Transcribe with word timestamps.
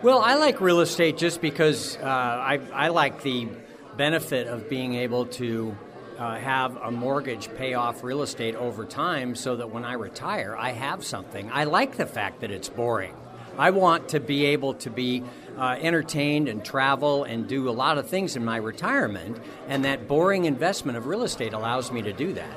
Well, 0.00 0.20
I 0.20 0.36
like 0.36 0.60
real 0.60 0.78
estate 0.78 1.16
just 1.16 1.40
because 1.40 1.96
uh, 1.96 2.02
I, 2.04 2.60
I 2.72 2.88
like 2.88 3.24
the 3.24 3.48
benefit 3.96 4.46
of 4.46 4.68
being 4.68 4.94
able 4.94 5.26
to 5.26 5.76
uh, 6.16 6.36
have 6.36 6.76
a 6.76 6.92
mortgage 6.92 7.52
pay 7.56 7.74
off 7.74 8.04
real 8.04 8.22
estate 8.22 8.54
over 8.54 8.84
time 8.84 9.34
so 9.34 9.56
that 9.56 9.70
when 9.70 9.84
I 9.84 9.94
retire, 9.94 10.56
I 10.56 10.70
have 10.70 11.04
something. 11.04 11.50
I 11.52 11.64
like 11.64 11.96
the 11.96 12.06
fact 12.06 12.42
that 12.42 12.52
it's 12.52 12.68
boring. 12.68 13.12
I 13.58 13.70
want 13.70 14.10
to 14.10 14.20
be 14.20 14.44
able 14.46 14.74
to 14.74 14.90
be 14.90 15.24
uh, 15.58 15.76
entertained 15.80 16.46
and 16.48 16.64
travel 16.64 17.24
and 17.24 17.48
do 17.48 17.68
a 17.68 17.72
lot 17.72 17.98
of 17.98 18.06
things 18.06 18.36
in 18.36 18.44
my 18.44 18.58
retirement, 18.58 19.36
and 19.66 19.84
that 19.84 20.06
boring 20.06 20.44
investment 20.44 20.96
of 20.96 21.08
real 21.08 21.24
estate 21.24 21.54
allows 21.54 21.90
me 21.90 22.02
to 22.02 22.12
do 22.12 22.34
that. 22.34 22.56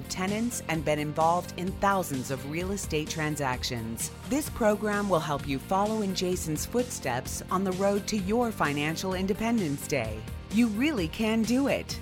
of 0.01 0.09
tenants 0.09 0.63
and 0.67 0.83
been 0.83 0.99
involved 0.99 1.53
in 1.57 1.71
thousands 1.73 2.31
of 2.31 2.49
real 2.49 2.71
estate 2.71 3.09
transactions. 3.09 4.09
This 4.29 4.49
program 4.49 5.07
will 5.07 5.19
help 5.19 5.47
you 5.47 5.59
follow 5.59 6.01
in 6.01 6.15
Jason's 6.15 6.65
footsteps 6.65 7.43
on 7.51 7.63
the 7.63 7.71
road 7.73 8.07
to 8.07 8.17
your 8.17 8.51
financial 8.51 9.13
independence 9.13 9.87
day. 9.87 10.19
You 10.51 10.65
really 10.67 11.07
can 11.07 11.43
do 11.43 11.67
it. 11.67 11.99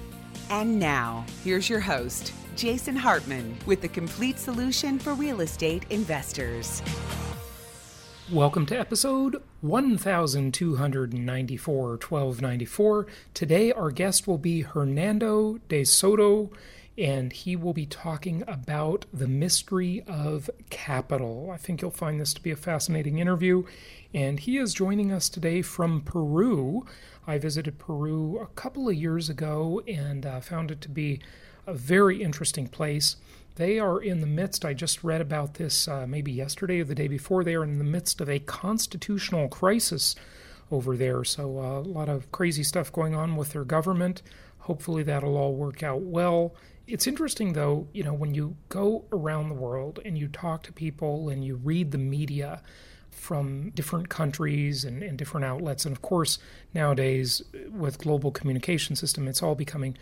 And 0.49 0.79
now, 0.79 1.25
here's 1.43 1.69
your 1.69 1.81
host, 1.81 2.33
Jason 2.55 2.95
Hartman, 2.95 3.57
with 3.65 3.81
the 3.81 3.89
complete 3.89 4.39
solution 4.39 4.97
for 4.97 5.13
real 5.13 5.41
estate 5.41 5.83
investors. 5.89 6.81
Welcome 8.31 8.65
to 8.67 8.79
episode 8.79 9.41
1294, 9.61 11.89
1294. 11.89 13.07
Today, 13.33 13.71
our 13.71 13.91
guest 13.91 14.27
will 14.27 14.37
be 14.37 14.61
Hernando 14.61 15.59
de 15.67 15.83
Soto 15.83 16.51
and 16.99 17.31
he 17.31 17.55
will 17.55 17.73
be 17.73 17.85
talking 17.85 18.43
about 18.45 19.05
the 19.13 19.27
mystery 19.27 20.03
of 20.05 20.49
capital. 20.69 21.49
I 21.49 21.55
think 21.55 21.81
you'll 21.81 21.91
find 21.91 22.19
this 22.19 22.33
to 22.33 22.41
be 22.41 22.51
a 22.51 22.57
fascinating 22.57 23.19
interview. 23.19 23.63
And 24.13 24.39
he 24.39 24.57
is 24.57 24.73
joining 24.73 25.11
us 25.11 25.29
today 25.29 25.61
from 25.61 26.01
Peru. 26.01 26.85
I 27.25 27.37
visited 27.37 27.79
Peru 27.79 28.39
a 28.39 28.47
couple 28.47 28.89
of 28.89 28.95
years 28.95 29.29
ago 29.29 29.81
and 29.87 30.25
uh, 30.25 30.41
found 30.41 30.71
it 30.71 30.81
to 30.81 30.89
be 30.89 31.21
a 31.65 31.73
very 31.73 32.21
interesting 32.21 32.67
place. 32.67 33.15
They 33.55 33.79
are 33.79 34.01
in 34.01 34.19
the 34.19 34.27
midst, 34.27 34.65
I 34.65 34.73
just 34.73 35.03
read 35.03 35.21
about 35.21 35.53
this 35.53 35.87
uh, 35.87 36.05
maybe 36.05 36.33
yesterday 36.33 36.81
or 36.81 36.85
the 36.85 36.95
day 36.95 37.07
before, 37.07 37.45
they 37.45 37.55
are 37.55 37.63
in 37.63 37.77
the 37.77 37.83
midst 37.85 38.19
of 38.19 38.29
a 38.29 38.39
constitutional 38.39 39.47
crisis 39.47 40.15
over 40.69 40.97
there. 40.97 41.23
So, 41.23 41.59
uh, 41.59 41.79
a 41.79 41.81
lot 41.81 42.09
of 42.09 42.31
crazy 42.31 42.63
stuff 42.63 42.91
going 42.91 43.15
on 43.15 43.35
with 43.35 43.53
their 43.53 43.65
government. 43.65 44.21
Hopefully, 44.59 45.03
that'll 45.03 45.37
all 45.37 45.55
work 45.55 45.83
out 45.83 46.01
well. 46.01 46.53
It's 46.89 47.05
interesting, 47.05 47.53
though, 47.53 47.87
you 47.93 48.03
know, 48.03 48.13
when 48.13 48.33
you 48.33 48.57
go 48.67 49.05
around 49.11 49.49
the 49.49 49.55
world 49.55 49.99
and 50.03 50.17
you 50.17 50.27
talk 50.27 50.63
to 50.63 50.73
people 50.73 51.29
and 51.29 51.45
you 51.45 51.55
read 51.55 51.91
the 51.91 51.99
media 51.99 52.63
from 53.11 53.69
different 53.75 54.09
countries 54.09 54.83
and, 54.83 55.03
and 55.03 55.15
different 55.15 55.45
outlets, 55.45 55.85
and 55.85 55.95
of 55.95 56.01
course, 56.01 56.39
nowadays 56.73 57.43
with 57.69 57.99
global 57.99 58.31
communication 58.31 58.95
system, 58.95 59.27
it's 59.27 59.43
all 59.43 59.53
becoming 59.53 59.95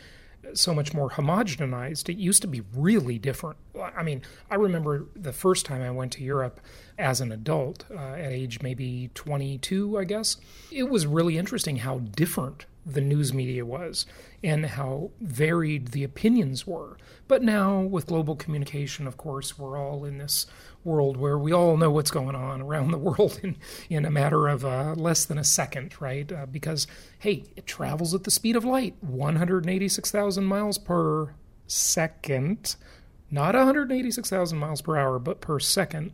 so 0.53 0.73
much 0.73 0.93
more 0.93 1.09
homogenized. 1.09 2.07
It 2.07 2.15
used 2.15 2.41
to 2.43 2.47
be 2.47 2.61
really 2.73 3.19
different. 3.19 3.57
I 3.77 4.01
mean, 4.01 4.21
I 4.49 4.55
remember 4.55 5.07
the 5.13 5.33
first 5.33 5.65
time 5.65 5.81
I 5.81 5.91
went 5.91 6.13
to 6.13 6.23
Europe 6.23 6.61
as 6.97 7.19
an 7.19 7.33
adult, 7.33 7.83
uh, 7.91 7.97
at 7.97 8.31
age 8.31 8.61
maybe 8.61 9.09
22, 9.13 9.99
I 9.99 10.05
guess. 10.05 10.37
It 10.71 10.89
was 10.89 11.05
really 11.05 11.37
interesting 11.37 11.77
how 11.77 11.97
different 11.99 12.65
the 12.87 13.01
news 13.01 13.33
media 13.33 13.65
was 13.65 14.05
and 14.43 14.65
how 14.65 15.11
varied 15.19 15.89
the 15.89 16.03
opinions 16.03 16.65
were. 16.65 16.97
But 17.27 17.43
now, 17.43 17.81
with 17.81 18.07
global 18.07 18.35
communication, 18.35 19.07
of 19.07 19.17
course, 19.17 19.59
we're 19.59 19.77
all 19.77 20.05
in 20.05 20.17
this 20.17 20.45
world 20.83 21.17
where 21.17 21.37
we 21.37 21.51
all 21.51 21.75
know 21.75 21.91
what's 21.91 22.11
going 22.11 22.35
on 22.35 22.61
around 22.61 22.91
the 22.91 22.97
world 22.97 23.39
in, 23.43 23.57
in 23.89 24.05
a 24.05 24.11
matter 24.11 24.47
of 24.47 24.63
uh, 24.63 24.93
less 24.95 25.25
than 25.25 25.37
a 25.37 25.43
second, 25.43 25.99
right? 25.99 26.31
Uh, 26.31 26.45
because, 26.45 26.87
hey, 27.19 27.43
it 27.55 27.67
travels 27.67 28.13
at 28.13 28.23
the 28.23 28.31
speed 28.31 28.55
of 28.55 28.63
light 28.63 28.95
186,000 29.01 30.45
miles 30.45 30.77
per 30.77 31.33
second, 31.67 32.75
not 33.29 33.55
186,000 33.55 34.57
miles 34.57 34.81
per 34.81 34.95
hour, 34.97 35.19
but 35.19 35.41
per 35.41 35.59
second. 35.59 36.13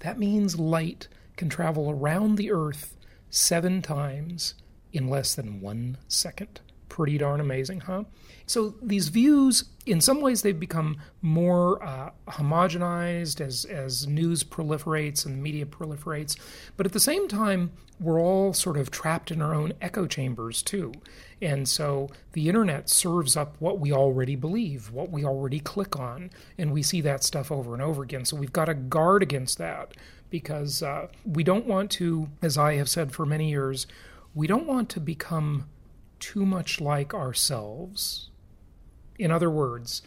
That 0.00 0.18
means 0.18 0.58
light 0.58 1.08
can 1.36 1.48
travel 1.48 1.90
around 1.90 2.36
the 2.36 2.50
Earth 2.50 2.96
seven 3.30 3.82
times 3.82 4.54
in 4.92 5.08
less 5.08 5.34
than 5.34 5.60
one 5.60 5.98
second. 6.08 6.60
Pretty 6.88 7.18
darn 7.18 7.40
amazing, 7.40 7.80
huh? 7.80 8.04
So 8.46 8.74
these 8.80 9.08
views, 9.08 9.64
in 9.84 10.00
some 10.00 10.22
ways, 10.22 10.40
they've 10.40 10.58
become 10.58 10.96
more 11.20 11.84
uh, 11.84 12.10
homogenized 12.28 13.42
as, 13.42 13.66
as 13.66 14.06
news 14.06 14.42
proliferates 14.42 15.26
and 15.26 15.42
media 15.42 15.66
proliferates. 15.66 16.36
But 16.76 16.86
at 16.86 16.92
the 16.92 17.00
same 17.00 17.28
time, 17.28 17.72
we're 18.00 18.18
all 18.18 18.54
sort 18.54 18.78
of 18.78 18.90
trapped 18.90 19.30
in 19.30 19.42
our 19.42 19.54
own 19.54 19.74
echo 19.82 20.06
chambers, 20.06 20.62
too. 20.62 20.92
And 21.42 21.68
so 21.68 22.08
the 22.32 22.48
internet 22.48 22.88
serves 22.88 23.36
up 23.36 23.56
what 23.58 23.80
we 23.80 23.92
already 23.92 24.34
believe, 24.34 24.90
what 24.90 25.10
we 25.10 25.24
already 25.24 25.60
click 25.60 25.98
on, 25.98 26.30
and 26.56 26.72
we 26.72 26.82
see 26.82 27.02
that 27.02 27.22
stuff 27.22 27.52
over 27.52 27.74
and 27.74 27.82
over 27.82 28.02
again. 28.02 28.24
So 28.24 28.36
we've 28.36 28.52
got 28.52 28.64
to 28.64 28.74
guard 28.74 29.22
against 29.22 29.58
that 29.58 29.92
because 30.30 30.82
uh, 30.82 31.08
we 31.24 31.44
don't 31.44 31.66
want 31.66 31.90
to, 31.92 32.28
as 32.40 32.56
I 32.56 32.76
have 32.76 32.88
said 32.88 33.12
for 33.12 33.26
many 33.26 33.50
years, 33.50 33.86
we 34.38 34.46
don't 34.46 34.68
want 34.68 34.88
to 34.88 35.00
become 35.00 35.68
too 36.20 36.46
much 36.46 36.80
like 36.80 37.12
ourselves. 37.12 38.30
In 39.18 39.32
other 39.32 39.50
words, 39.50 40.00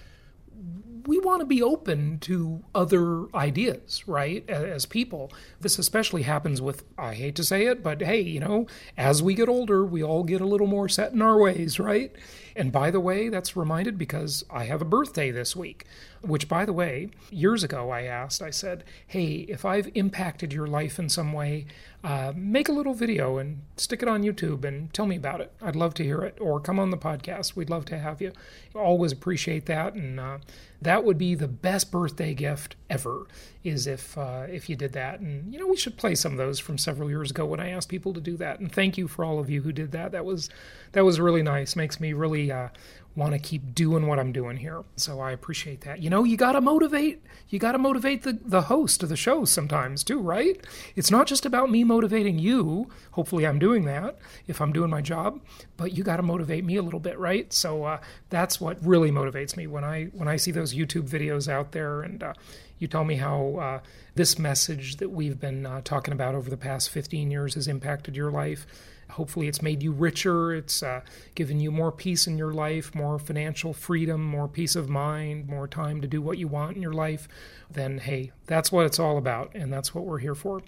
we 1.06 1.19
want 1.19 1.42
to 1.42 1.46
be 1.46 1.62
open 1.62 2.18
to 2.19 2.64
other 2.74 3.25
ideas, 3.36 4.08
right? 4.08 4.50
As 4.50 4.86
people. 4.86 5.34
This 5.59 5.78
especially 5.78 6.22
happens 6.22 6.62
with, 6.62 6.86
I 6.97 7.14
hate 7.14 7.36
to 7.36 7.44
say 7.44 7.66
it, 7.66 7.84
but 7.84 8.02
hey, 8.02 8.22
you 8.22 8.40
know, 8.40 8.68
as 8.96 9.22
we 9.22 9.34
get 9.34 9.50
older, 9.50 9.84
we 9.86 10.02
all 10.02 10.24
get 10.24 10.40
a 10.40 10.47
little 10.47 10.66
more 10.68 10.88
set 10.88 11.12
in 11.12 11.22
our 11.22 11.38
ways, 11.38 11.78
right? 11.78 12.16
And 12.56 12.72
by 12.72 12.91
the 12.91 13.00
way, 13.00 13.29
that's 13.29 13.56
reminded 13.56 13.97
because 13.97 14.44
I 14.50 14.66
have 14.66 14.81
a 14.81 14.85
birthday 14.85 15.31
this 15.31 15.56
week, 15.56 15.85
which, 16.22 16.47
by 16.47 16.66
the 16.66 16.73
way, 16.73 17.09
years 17.29 17.63
ago 17.63 17.89
I 17.89 18.03
asked, 18.03 18.41
I 18.41 18.50
said, 18.50 18.84
hey, 19.07 19.45
if 19.50 19.66
I've 19.66 19.89
impacted 19.95 20.53
your 20.53 20.67
life 20.67 21.00
in 21.00 21.09
some 21.09 21.34
way, 21.34 21.66
uh, 22.03 22.34
make 22.35 22.67
a 22.67 22.73
little 22.73 22.94
video 22.94 23.38
and 23.38 23.61
stick 23.78 24.01
it 24.01 24.09
on 24.09 24.23
YouTube 24.23 24.66
and 24.66 24.94
tell 24.94 25.06
me 25.06 25.16
about 25.16 25.41
it. 25.41 25.51
I'd 25.61 25.75
love 25.75 25.94
to 25.95 26.03
hear 26.03 26.22
it. 26.22 26.38
Or 26.40 26.59
come 26.59 26.79
on 26.79 26.90
the 26.90 26.97
podcast. 26.97 27.56
We'd 27.56 27.69
love 27.69 27.85
to 27.85 27.97
have 27.97 28.22
you. 28.22 28.31
Always 28.75 29.11
appreciate 29.11 29.66
that. 29.67 29.94
And 29.94 30.19
uh, 30.19 30.38
that 30.81 31.03
would 31.03 31.18
be 31.18 31.36
the 31.36 31.47
best 31.47 31.92
birthday 31.92 32.34
gift 32.34 32.75
ever 32.90 33.28
is 33.64 33.86
if 33.86 34.18
uh, 34.18 34.46
if 34.50 34.69
you 34.69 34.75
did 34.75 34.94
that. 34.94 35.19
And 35.19 35.53
you 35.53 35.59
know, 35.59 35.68
we 35.68 35.78
should 35.78 35.96
play 35.96 36.16
some 36.16 36.31
of 36.31 36.38
those 36.40 36.59
from 36.59 36.78
several 36.78 37.09
years 37.09 37.30
ago 37.30 37.46
when 37.46 37.59
I 37.59 37.69
asked 37.69 37.90
people 37.90 38.14
to 38.14 38.22
do 38.22 38.36
that. 38.38 38.59
And 38.59 38.72
thank 38.72 38.97
you 38.97 39.08
for 39.08 39.24
all 39.24 39.40
of 39.40 39.50
you 39.50 39.62
who 39.62 39.72
did 39.72 39.91
that. 39.91 40.12
That 40.12 40.25
was 40.25 40.50
that 40.94 41.06
was 41.06 41.20
really 41.20 41.44
nice. 41.44 41.75
Makes 41.75 42.00
me 42.00 42.14
really 42.14 42.52
uh, 42.52 42.70
want 43.16 43.33
to 43.33 43.39
keep 43.39 43.75
doing 43.75 44.07
what 44.07 44.19
I'm 44.19 44.31
doing 44.31 44.57
here. 44.57 44.83
So 44.95 45.19
I 45.19 45.31
appreciate 45.31 45.81
that. 45.81 46.01
You 46.01 46.09
know, 46.09 46.23
you 46.23 46.38
got 46.38 46.53
to 46.53 46.61
motivate. 46.61 47.22
You 47.49 47.59
got 47.59 47.73
to 47.73 47.77
motivate 47.77 48.23
the, 48.23 48.39
the 48.44 48.63
host 48.63 49.03
of 49.03 49.09
the 49.09 49.17
show 49.17 49.44
sometimes 49.45 50.03
too, 50.03 50.19
right? 50.19 50.66
It's 50.95 51.11
not 51.11 51.27
just 51.27 51.45
about 51.45 51.69
me 51.69 51.83
motivating 51.83 52.39
you. 52.39 52.90
Hopefully, 53.11 53.46
I'm 53.46 53.59
doing 53.59 53.85
that 53.85 54.17
if 54.47 54.61
I'm 54.61 54.72
doing 54.72 54.90
my 54.90 55.02
job. 55.02 55.41
But 55.75 55.93
you 55.93 56.03
got 56.03 56.17
to 56.17 56.23
motivate 56.23 56.63
me 56.63 56.78
a 56.78 56.81
little 56.81 56.99
bit, 56.99 57.19
right? 57.19 57.52
So 57.52 57.84
uh, 57.84 57.99
that's 58.29 58.61
what 58.61 58.84
really 58.85 59.11
motivates 59.11 59.57
me 59.57 59.67
when 59.67 59.84
I 59.84 60.05
when 60.14 60.28
I 60.28 60.37
see 60.37 60.52
those 60.52 60.73
YouTube 60.73 61.09
videos 61.09 61.47
out 61.47 61.72
there 61.72 62.02
and. 62.02 62.23
Uh, 62.23 62.34
you 62.81 62.87
tell 62.87 63.03
me 63.03 63.17
how 63.17 63.57
uh, 63.57 63.79
this 64.16 64.40
message 64.40 64.97
that 64.97 65.09
we've 65.09 65.40
been 65.40 65.67
uh, 65.67 65.81
talking 65.84 66.16
about 66.16 66.34
over 66.34 66.49
the 66.49 66.57
past 66.57 66.90
15 66.90 67.29
years 67.29 67.53
has 67.53 67.67
impacted 67.67 68.16
your 68.16 68.31
life 68.31 68.66
Hopefully, 69.11 69.47
it's 69.47 69.61
made 69.61 69.84
you 69.84 69.91
richer. 69.91 70.53
It's 70.53 70.81
uh, 70.81 71.02
given 71.35 71.59
you 71.59 71.72
more 71.72 71.91
peace 71.91 72.28
in 72.28 72.37
your 72.37 72.53
life, 72.53 72.96
more 72.96 73.19
financial 73.19 73.73
freedom, 73.73 74.23
more 74.23 74.47
peace 74.47 74.75
of 74.75 74.90
mind, 74.90 75.47
more 75.47 75.67
time 75.67 76.02
to 76.02 76.08
do 76.08 76.22
what 76.22 76.37
you 76.37 76.47
want 76.47 76.75
in 76.75 76.81
your 76.81 76.93
life. 76.93 77.28
Then, 77.69 77.99
hey, 77.99 78.31
that's 78.47 78.72
what 78.72 78.85
it's 78.85 78.99
all 78.99 79.17
about, 79.17 79.52
and 79.53 79.72
that's 79.72 79.93
what 79.93 80.05
we're 80.05 80.19
here 80.19 80.35
for. 80.35 80.61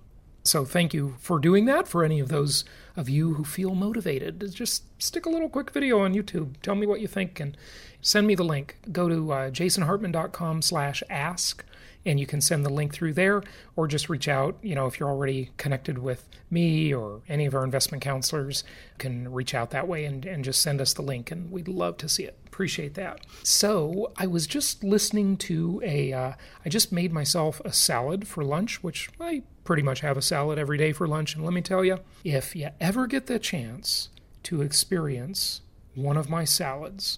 So, 0.44 0.66
thank 0.66 0.94
you 0.94 1.16
for 1.20 1.40
doing 1.40 1.66
that. 1.66 1.88
For 1.88 2.04
any 2.04 2.20
of 2.20 2.28
those 2.28 2.66
of 2.96 3.10
you 3.10 3.36
who 3.36 3.44
feel 3.44 3.76
motivated, 3.76 4.52
just 4.54 4.84
stick 5.02 5.26
a 5.26 5.30
little 5.30 5.50
quick 5.50 5.72
video 5.72 6.00
on 6.00 6.14
YouTube. 6.14 6.56
Tell 6.62 6.76
me 6.76 6.86
what 6.86 7.00
you 7.00 7.08
think, 7.08 7.40
and 7.40 7.58
send 8.02 8.28
me 8.28 8.36
the 8.36 8.44
link. 8.44 8.78
Go 8.92 9.08
to 9.08 9.32
uh, 9.32 9.50
jasonhartman.com 9.52 10.62
slash 10.62 11.02
ask 11.10 11.64
and 12.06 12.20
you 12.20 12.26
can 12.26 12.42
send 12.42 12.66
the 12.66 12.70
link 12.70 12.94
through 12.94 13.14
there 13.14 13.44
or 13.76 13.88
just 13.88 14.10
reach 14.10 14.28
out 14.28 14.58
you 14.62 14.76
know 14.76 14.86
if 14.88 15.00
you're 15.00 15.10
already 15.10 15.52
connected 15.58 15.98
with 15.98 16.28
me 16.50 16.94
or 16.94 17.22
any 17.28 17.46
of 17.46 17.56
our 17.56 17.64
investment 17.64 18.04
counselors 18.04 18.64
can 18.98 19.32
reach 19.32 19.54
out 19.54 19.72
that 19.72 19.88
way 19.88 20.06
and, 20.06 20.26
and 20.26 20.44
just 20.44 20.62
send 20.62 20.82
us 20.82 20.94
the 20.94 21.02
link 21.02 21.32
and 21.32 21.52
we'd 21.52 21.68
love 21.68 21.98
to 21.98 22.10
see 22.10 22.24
it 22.24 22.38
appreciate 22.46 22.94
that 22.94 23.20
so 23.44 24.12
i 24.18 24.28
was 24.28 24.46
just 24.46 24.84
listening 24.84 25.36
to 25.38 25.82
a. 25.84 26.14
Uh, 26.14 26.34
I 26.66 26.70
just 26.70 26.92
made 26.92 27.12
myself 27.12 27.62
a 27.66 27.74
salad 27.74 28.28
for 28.28 28.44
lunch 28.44 28.84
which 28.84 29.10
i 29.20 29.44
pretty 29.64 29.82
much 29.82 30.02
have 30.02 30.18
a 30.18 30.22
salad 30.22 30.60
every 30.60 30.78
day 30.78 30.92
for 30.92 31.08
lunch 31.08 31.36
and 31.36 31.44
let 31.44 31.54
me 31.54 31.62
tell 31.62 31.84
you 31.84 32.00
if 32.24 32.56
you 32.56 32.70
ever 32.80 33.08
get 33.08 33.28
the 33.28 33.40
chance 33.40 34.10
to 34.44 34.62
experience 34.62 35.62
one 35.96 36.18
of 36.18 36.30
my 36.30 36.44
salads 36.44 37.18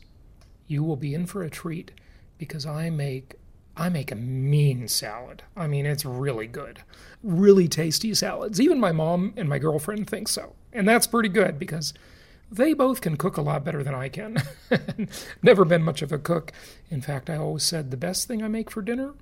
you 0.68 0.84
will 0.84 0.96
be 0.96 1.14
in 1.14 1.26
for 1.26 1.44
a 1.44 1.50
treat 1.50 1.92
because 2.38 2.66
i 2.66 2.90
make 2.90 3.36
I 3.78 3.90
make 3.90 4.12
a 4.12 4.16
mean 4.16 4.88
salad. 4.88 5.44
I 5.56 5.68
mean, 5.68 5.86
it's 5.86 6.06
really 6.06 6.48
good. 6.48 6.82
Really 7.24 7.68
tasty 7.68 8.14
salads. 8.14 8.62
Even 8.62 8.80
my 8.80 8.92
mom 8.92 9.34
and 9.36 9.50
my 9.50 9.60
girlfriend 9.60 10.10
think 10.10 10.28
so. 10.28 10.54
And 10.72 10.88
that's 10.88 11.08
pretty 11.08 11.30
good 11.30 11.60
because 11.60 11.94
they 12.52 12.74
both 12.74 13.02
can 13.02 13.18
cook 13.18 13.38
a 13.38 13.42
lot 13.42 13.66
better 13.66 13.84
than 13.84 13.96
I 13.96 14.08
can. 14.08 14.38
Never 15.44 15.66
been 15.66 15.84
much 15.84 16.02
of 16.02 16.12
a 16.12 16.18
cook. 16.18 16.52
In 16.90 17.02
fact, 17.02 17.30
I 17.30 17.38
always 17.38 17.64
said 17.64 17.92
the 17.92 17.98
best 17.98 18.28
thing 18.28 18.44
I 18.44 18.48
make 18.48 18.72
for 18.72 18.82
dinner 18.82 19.14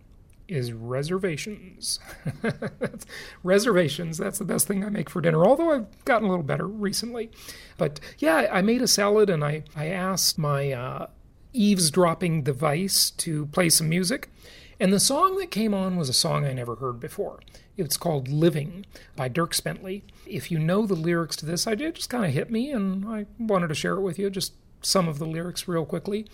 is 0.47 0.73
reservations. 0.73 1.99
reservations, 3.43 4.17
that's 4.17 4.39
the 4.39 4.45
best 4.45 4.67
thing 4.67 4.83
I 4.83 4.89
make 4.89 5.09
for 5.09 5.21
dinner, 5.21 5.45
although 5.45 5.71
I've 5.71 6.05
gotten 6.05 6.27
a 6.27 6.29
little 6.29 6.43
better 6.43 6.67
recently. 6.67 7.31
But 7.77 7.99
yeah, 8.19 8.49
I 8.51 8.61
made 8.61 8.81
a 8.81 8.87
salad 8.87 9.29
and 9.29 9.43
I, 9.43 9.63
I 9.75 9.87
asked 9.87 10.37
my 10.37 10.71
uh, 10.71 11.07
eavesdropping 11.53 12.43
device 12.43 13.11
to 13.11 13.45
play 13.47 13.69
some 13.69 13.89
music. 13.89 14.29
And 14.79 14.91
the 14.91 14.99
song 14.99 15.37
that 15.37 15.51
came 15.51 15.73
on 15.73 15.95
was 15.95 16.09
a 16.09 16.13
song 16.13 16.45
I 16.45 16.53
never 16.53 16.75
heard 16.75 16.99
before. 16.99 17.39
It's 17.77 17.97
called 17.97 18.27
Living 18.27 18.85
by 19.15 19.29
Dierks 19.29 19.63
Bentley. 19.63 20.03
If 20.25 20.51
you 20.51 20.59
know 20.59 20.85
the 20.85 20.95
lyrics 20.95 21.35
to 21.37 21.45
this, 21.45 21.67
I 21.67 21.75
did 21.75 21.95
just 21.95 22.09
kind 22.09 22.25
of 22.25 22.31
hit 22.31 22.51
me, 22.51 22.71
and 22.71 23.07
I 23.07 23.25
wanted 23.39 23.67
to 23.67 23.75
share 23.75 23.93
it 23.93 24.01
with 24.01 24.19
you, 24.19 24.29
just 24.29 24.53
some 24.81 25.07
of 25.07 25.19
the 25.19 25.25
lyrics 25.25 25.67
real 25.67 25.85
quickly. 25.85 26.27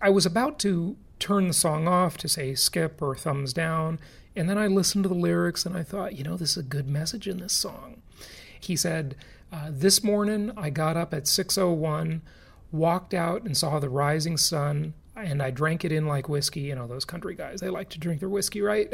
I 0.00 0.10
was 0.10 0.26
about 0.26 0.58
to 0.60 0.96
turn 1.18 1.48
the 1.48 1.54
song 1.54 1.88
off 1.88 2.16
to 2.18 2.28
say 2.28 2.54
skip 2.54 3.00
or 3.02 3.16
thumbs 3.16 3.52
down, 3.52 3.98
and 4.36 4.48
then 4.48 4.58
I 4.58 4.66
listened 4.66 5.04
to 5.04 5.08
the 5.08 5.14
lyrics 5.14 5.66
and 5.66 5.76
I 5.76 5.82
thought, 5.82 6.16
you 6.16 6.22
know, 6.22 6.36
this 6.36 6.52
is 6.52 6.58
a 6.58 6.62
good 6.62 6.88
message 6.88 7.26
in 7.26 7.38
this 7.38 7.52
song. 7.52 8.02
He 8.60 8.76
said, 8.76 9.16
uh, 9.52 9.70
This 9.70 10.04
morning 10.04 10.52
I 10.56 10.70
got 10.70 10.96
up 10.96 11.12
at 11.12 11.26
601 11.26 12.22
walked 12.70 13.14
out 13.14 13.42
and 13.42 13.56
saw 13.56 13.78
the 13.78 13.88
rising 13.88 14.36
sun 14.36 14.94
and 15.24 15.42
I 15.42 15.50
drank 15.50 15.84
it 15.84 15.92
in 15.92 16.06
like 16.06 16.28
whiskey. 16.28 16.60
You 16.60 16.74
know, 16.74 16.86
those 16.86 17.04
country 17.04 17.34
guys, 17.34 17.60
they 17.60 17.70
like 17.70 17.88
to 17.90 17.98
drink 17.98 18.20
their 18.20 18.28
whiskey, 18.28 18.60
right? 18.60 18.92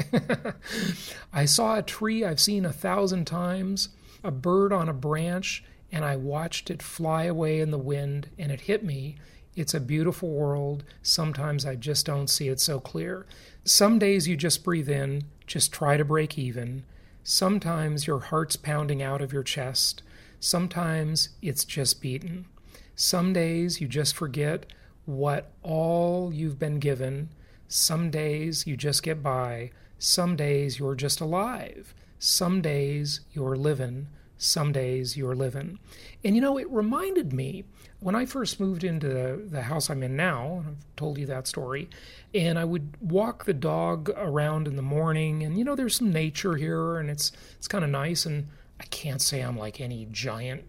I 1.32 1.44
saw 1.44 1.78
a 1.78 1.82
tree 1.82 2.24
I've 2.24 2.40
seen 2.40 2.64
a 2.64 2.72
thousand 2.72 3.26
times, 3.26 3.90
a 4.22 4.30
bird 4.30 4.72
on 4.72 4.88
a 4.88 4.94
branch, 4.94 5.64
and 5.92 6.04
I 6.04 6.16
watched 6.16 6.70
it 6.70 6.82
fly 6.82 7.24
away 7.24 7.60
in 7.60 7.70
the 7.70 7.78
wind, 7.78 8.28
and 8.38 8.50
it 8.50 8.62
hit 8.62 8.84
me. 8.84 9.16
It's 9.54 9.74
a 9.74 9.80
beautiful 9.80 10.30
world. 10.30 10.82
Sometimes 11.02 11.64
I 11.64 11.76
just 11.76 12.06
don't 12.06 12.28
see 12.28 12.48
it 12.48 12.60
so 12.60 12.80
clear. 12.80 13.26
Some 13.64 13.98
days 13.98 14.26
you 14.26 14.36
just 14.36 14.64
breathe 14.64 14.88
in, 14.88 15.24
just 15.46 15.72
try 15.72 15.96
to 15.96 16.04
break 16.04 16.36
even. 16.38 16.84
Sometimes 17.22 18.06
your 18.06 18.20
heart's 18.20 18.56
pounding 18.56 19.02
out 19.02 19.22
of 19.22 19.32
your 19.32 19.44
chest. 19.44 20.02
Sometimes 20.40 21.30
it's 21.40 21.64
just 21.64 22.02
beaten. 22.02 22.46
Some 22.96 23.32
days 23.32 23.80
you 23.80 23.88
just 23.88 24.14
forget 24.14 24.66
what 25.06 25.50
all 25.62 26.32
you've 26.32 26.58
been 26.58 26.78
given. 26.78 27.30
Some 27.68 28.10
days 28.10 28.66
you 28.66 28.76
just 28.76 29.02
get 29.02 29.22
by. 29.22 29.70
Some 29.98 30.36
days 30.36 30.78
you're 30.78 30.94
just 30.94 31.20
alive. 31.20 31.94
Some 32.18 32.62
days 32.62 33.20
you're 33.32 33.56
living. 33.56 34.08
Some 34.38 34.72
days 34.72 35.16
you're 35.16 35.34
living. 35.34 35.78
And 36.22 36.34
you 36.34 36.40
know, 36.40 36.58
it 36.58 36.70
reminded 36.70 37.32
me 37.32 37.64
when 38.00 38.14
I 38.14 38.26
first 38.26 38.60
moved 38.60 38.84
into 38.84 39.08
the, 39.08 39.42
the 39.48 39.62
house 39.62 39.88
I'm 39.88 40.02
in 40.02 40.14
now, 40.14 40.64
I've 40.66 40.96
told 40.96 41.16
you 41.16 41.24
that 41.26 41.46
story, 41.46 41.88
and 42.34 42.58
I 42.58 42.64
would 42.64 42.96
walk 43.00 43.46
the 43.46 43.54
dog 43.54 44.10
around 44.14 44.68
in 44.68 44.76
the 44.76 44.82
morning, 44.82 45.42
and 45.42 45.56
you 45.56 45.64
know, 45.64 45.74
there's 45.74 45.96
some 45.96 46.12
nature 46.12 46.56
here, 46.56 46.98
and 46.98 47.08
it's 47.08 47.32
it's 47.56 47.66
kind 47.66 47.82
of 47.82 47.88
nice. 47.88 48.26
And 48.26 48.48
I 48.78 48.84
can't 48.84 49.22
say 49.22 49.40
I'm 49.40 49.56
like 49.56 49.80
any 49.80 50.06
giant 50.10 50.64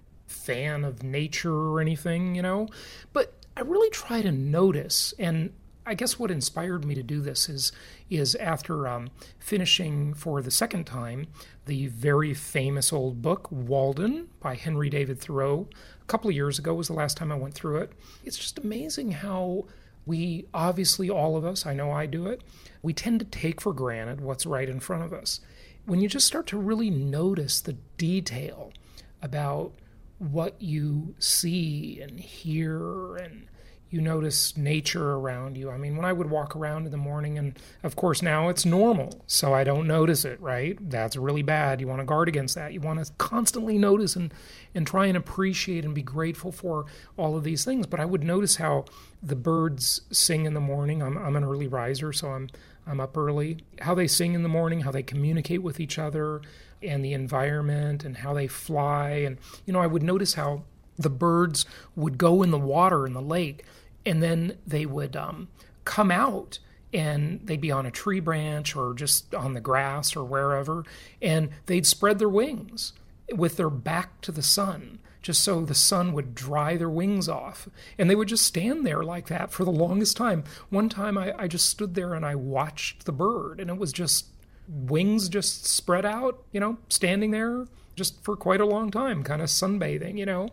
fan 0.45 0.83
of 0.83 1.03
nature 1.03 1.53
or 1.53 1.81
anything, 1.81 2.36
you 2.36 2.42
know, 2.42 2.68
but 3.13 3.33
I 3.57 3.62
really 3.62 3.89
try 3.89 4.21
to 4.21 4.31
notice 4.31 5.13
and 5.18 5.51
I 5.88 5.94
guess 5.94 6.18
what 6.18 6.31
inspired 6.31 6.83
me 6.83 6.95
to 6.95 7.03
do 7.03 7.21
this 7.21 7.47
is 7.47 7.71
is 8.09 8.33
after 8.36 8.88
um, 8.88 9.12
finishing 9.38 10.15
for 10.15 10.42
the 10.42 10.50
second 10.50 10.86
time 10.86 11.27
the 11.68 11.88
very 11.88 12.33
famous 12.33 12.92
old 12.92 13.21
book 13.21 13.51
Walden 13.51 14.30
by 14.39 14.56
Henry 14.56 14.89
David 14.89 15.19
Thoreau. 15.19 15.68
A 16.01 16.06
couple 16.06 16.30
of 16.30 16.36
years 16.36 16.57
ago 16.57 16.74
was 16.74 16.88
the 16.88 16.94
last 16.94 17.18
time 17.18 17.31
I 17.31 17.36
went 17.36 17.53
through 17.53 17.77
it. 17.77 17.91
It's 18.24 18.38
just 18.38 18.57
amazing 18.57 19.12
how 19.12 19.65
we 20.07 20.45
obviously 20.53 21.09
all 21.09 21.36
of 21.38 21.45
us, 21.45 21.65
I 21.65 21.74
know 21.74 21.91
I 21.91 22.07
do 22.07 22.27
it, 22.27 22.41
we 22.81 22.94
tend 22.94 23.19
to 23.19 23.25
take 23.25 23.62
for 23.62 23.74
granted 23.74 24.21
what's 24.21 24.45
right 24.45 24.69
in 24.69 24.80
front 24.80 25.03
of 25.03 25.13
us. 25.13 25.39
When 25.86 26.01
you 26.01 26.09
just 26.09 26.27
start 26.27 26.48
to 26.48 26.57
really 26.57 26.89
notice 26.89 27.62
the 27.62 27.77
detail 27.98 28.71
about 29.21 29.74
what 30.17 30.62
you 30.62 31.15
see 31.19 32.00
and 32.01 32.19
hear 32.19 33.15
and 33.17 33.47
you 33.95 34.01
notice 34.01 34.57
nature 34.57 35.13
around 35.13 35.57
you. 35.57 35.69
I 35.69 35.77
mean, 35.77 35.95
when 35.95 36.06
I 36.06 36.12
would 36.12 36.29
walk 36.29 36.56
around 36.56 36.85
in 36.85 36.91
the 36.91 36.97
morning, 36.97 37.38
and 37.38 37.57
of 37.83 37.95
course 37.95 38.21
now 38.21 38.50
it's 38.50 38.65
normal, 38.65 39.23
so 39.27 39.53
I 39.53 39.63
don't 39.63 39.88
notice 39.88 40.25
it, 40.25 40.41
right? 40.41 40.77
That's 40.89 41.15
really 41.15 41.44
bad. 41.44 41.79
You 41.79 41.88
want 41.88 42.01
to 42.01 42.06
guard 42.06 42.27
against 42.27 42.56
that. 42.56 42.73
You 42.73 42.81
want 42.81 43.06
to 43.06 43.12
constantly 43.17 43.77
notice 43.77 44.15
and, 44.15 44.33
and 44.73 44.85
try 44.85 45.06
and 45.06 45.15
appreciate 45.15 45.85
and 45.85 45.94
be 45.94 46.01
grateful 46.01 46.51
for 46.51 46.85
all 47.15 47.38
of 47.38 47.44
these 47.44 47.63
things. 47.63 47.85
But 47.88 48.00
I 48.00 48.06
would 48.06 48.23
notice 48.23 48.57
how 48.57 48.85
the 49.21 49.35
birds 49.35 50.01
sing 50.12 50.45
in 50.45 50.56
the 50.56 50.59
morning. 50.59 51.01
I'm, 51.01 51.17
I'm 51.17 51.35
an 51.35 51.44
early 51.44 51.67
riser, 51.67 52.12
so 52.12 52.29
I'm, 52.29 52.50
I'm 52.88 53.00
up 53.00 53.15
early. 53.15 53.59
How 53.79 53.95
they 53.95 54.07
sing 54.07 54.33
in 54.33 54.44
the 54.44 54.50
morning, 54.50 54.81
how 54.81 54.91
they 54.91 55.03
communicate 55.03 55.63
with 55.63 55.79
each 55.79 55.97
other, 55.97 56.41
and 56.86 57.04
the 57.04 57.14
environment 57.14 58.04
and 58.04 58.18
how 58.18 58.34
they 58.34 58.48
fly. 58.48 59.10
And, 59.10 59.38
you 59.66 59.74
know, 59.74 59.80
I 59.80 59.88
would 59.88 60.04
notice 60.04 60.36
how 60.36 60.64
the 60.98 61.10
birds 61.10 61.66
would 61.96 62.18
go 62.18 62.44
in 62.44 62.52
the 62.52 62.60
water 62.60 63.06
in 63.06 63.14
the 63.14 63.22
lake 63.22 63.66
and 64.06 64.22
then 64.22 64.58
they 64.66 64.86
would 64.86 65.16
um, 65.16 65.50
come 65.84 66.12
out 66.12 66.60
and 66.94 67.42
they'd 67.44 67.60
be 67.60 67.72
on 67.72 67.86
a 67.86 67.92
tree 67.92 68.20
branch 68.20 68.76
or 68.76 68.94
just 68.94 69.36
on 69.36 69.54
the 69.54 69.60
grass 69.60 70.16
or 70.16 70.24
wherever 70.24 70.86
and 71.22 71.50
they'd 71.66 71.86
spread 71.86 72.20
their 72.20 72.30
wings 72.30 72.94
with 73.36 73.58
their 73.58 73.70
back 73.70 74.22
to 74.22 74.32
the 74.32 74.44
sun 74.44 75.00
just 75.25 75.42
so 75.42 75.65
the 75.65 75.74
sun 75.74 76.13
would 76.13 76.36
dry 76.36 76.77
their 76.77 76.88
wings 76.88 77.27
off. 77.27 77.68
And 77.98 78.08
they 78.08 78.13
would 78.13 78.27
just 78.27 78.46
stand 78.46 78.86
there 78.86 79.01
like 79.01 79.25
that 79.30 79.51
for 79.51 79.65
the 79.65 79.72
longest 79.72 80.15
time. 80.15 80.44
One 80.70 80.88
time 80.88 81.18
I, 81.18 81.34
I, 81.36 81.48
just 81.48 81.68
stood 81.68 81.96
there 81.96 82.13
and 82.13 82.24
I 82.24 82.36
watched 82.36 83.06
the 83.06 83.12
bird, 83.12 83.60
and 83.60 83.72
it 83.72 83.77
was 83.80 83.92
just 83.92 84.27
wings 84.67 85.29
just 85.29 85.65
spread 85.65 86.05
out, 86.05 86.43
you 86.51 86.60
know, 86.60 86.77
standing 86.89 87.31
there 87.31 87.67
just 87.95 88.24
for 88.24 88.36
quite 88.36 88.60
a 88.62 88.65
long 88.65 88.91
time, 88.91 89.24
kind 89.24 89.41
of 89.41 89.48
sunbathing, 89.48 90.17
you 90.17 90.25
know. 90.25 90.50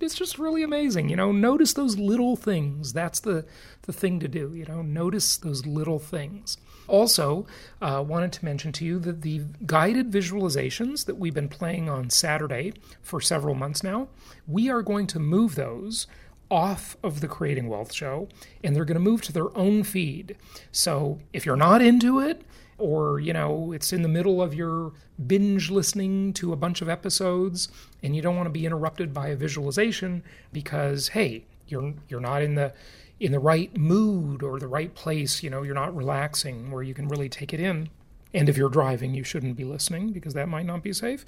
It's 0.00 0.14
just 0.14 0.38
really 0.38 0.62
amazing, 0.62 1.08
you 1.08 1.16
know. 1.16 1.32
Notice 1.32 1.72
those 1.72 1.98
little 1.98 2.36
things. 2.36 2.92
That's 2.92 3.20
the, 3.20 3.44
the 3.82 3.92
thing 3.92 4.20
to 4.20 4.28
do, 4.28 4.54
you 4.54 4.64
know. 4.64 4.82
Notice 4.82 5.36
those 5.36 5.66
little 5.66 5.98
things. 5.98 6.56
Also, 6.86 7.46
uh, 7.80 8.04
wanted 8.06 8.32
to 8.32 8.44
mention 8.44 8.70
to 8.72 8.84
you 8.84 8.98
that 9.00 9.22
the 9.22 9.42
guided 9.64 10.10
visualizations 10.10 11.06
that 11.06 11.16
we've 11.16 11.34
been 11.34 11.48
playing 11.48 11.88
on 11.88 12.10
Saturday 12.10 12.74
for 13.02 13.20
several 13.20 13.54
months 13.54 13.82
now, 13.82 14.08
we 14.46 14.68
are 14.68 14.82
going 14.82 15.06
to 15.06 15.18
move 15.18 15.54
those 15.54 16.06
off 16.50 16.96
of 17.02 17.20
the 17.20 17.28
Creating 17.28 17.68
Wealth 17.68 17.92
show 17.92 18.28
and 18.62 18.76
they're 18.76 18.84
going 18.84 18.96
to 18.96 19.00
move 19.00 19.22
to 19.22 19.32
their 19.32 19.56
own 19.56 19.82
feed. 19.82 20.36
So 20.70 21.20
if 21.32 21.46
you're 21.46 21.56
not 21.56 21.80
into 21.80 22.20
it, 22.20 22.42
or 22.78 23.20
you 23.20 23.32
know 23.32 23.72
it's 23.72 23.92
in 23.92 24.02
the 24.02 24.08
middle 24.08 24.42
of 24.42 24.54
your 24.54 24.92
binge 25.26 25.70
listening 25.70 26.32
to 26.32 26.52
a 26.52 26.56
bunch 26.56 26.82
of 26.82 26.88
episodes 26.88 27.68
and 28.02 28.16
you 28.16 28.22
don't 28.22 28.36
want 28.36 28.46
to 28.46 28.50
be 28.50 28.66
interrupted 28.66 29.14
by 29.14 29.28
a 29.28 29.36
visualization 29.36 30.22
because 30.52 31.08
hey 31.08 31.44
you're 31.66 31.94
you're 32.08 32.20
not 32.20 32.42
in 32.42 32.54
the 32.54 32.72
in 33.20 33.32
the 33.32 33.38
right 33.38 33.76
mood 33.76 34.42
or 34.42 34.58
the 34.58 34.68
right 34.68 34.94
place 34.94 35.42
you 35.42 35.50
know 35.50 35.62
you're 35.62 35.74
not 35.74 35.94
relaxing 35.94 36.70
where 36.70 36.82
you 36.82 36.94
can 36.94 37.08
really 37.08 37.28
take 37.28 37.52
it 37.52 37.60
in. 37.60 37.88
And 38.32 38.48
if 38.48 38.56
you're 38.56 38.68
driving 38.68 39.14
you 39.14 39.22
shouldn't 39.22 39.56
be 39.56 39.64
listening 39.64 40.10
because 40.10 40.34
that 40.34 40.48
might 40.48 40.66
not 40.66 40.82
be 40.82 40.92
safe. 40.92 41.24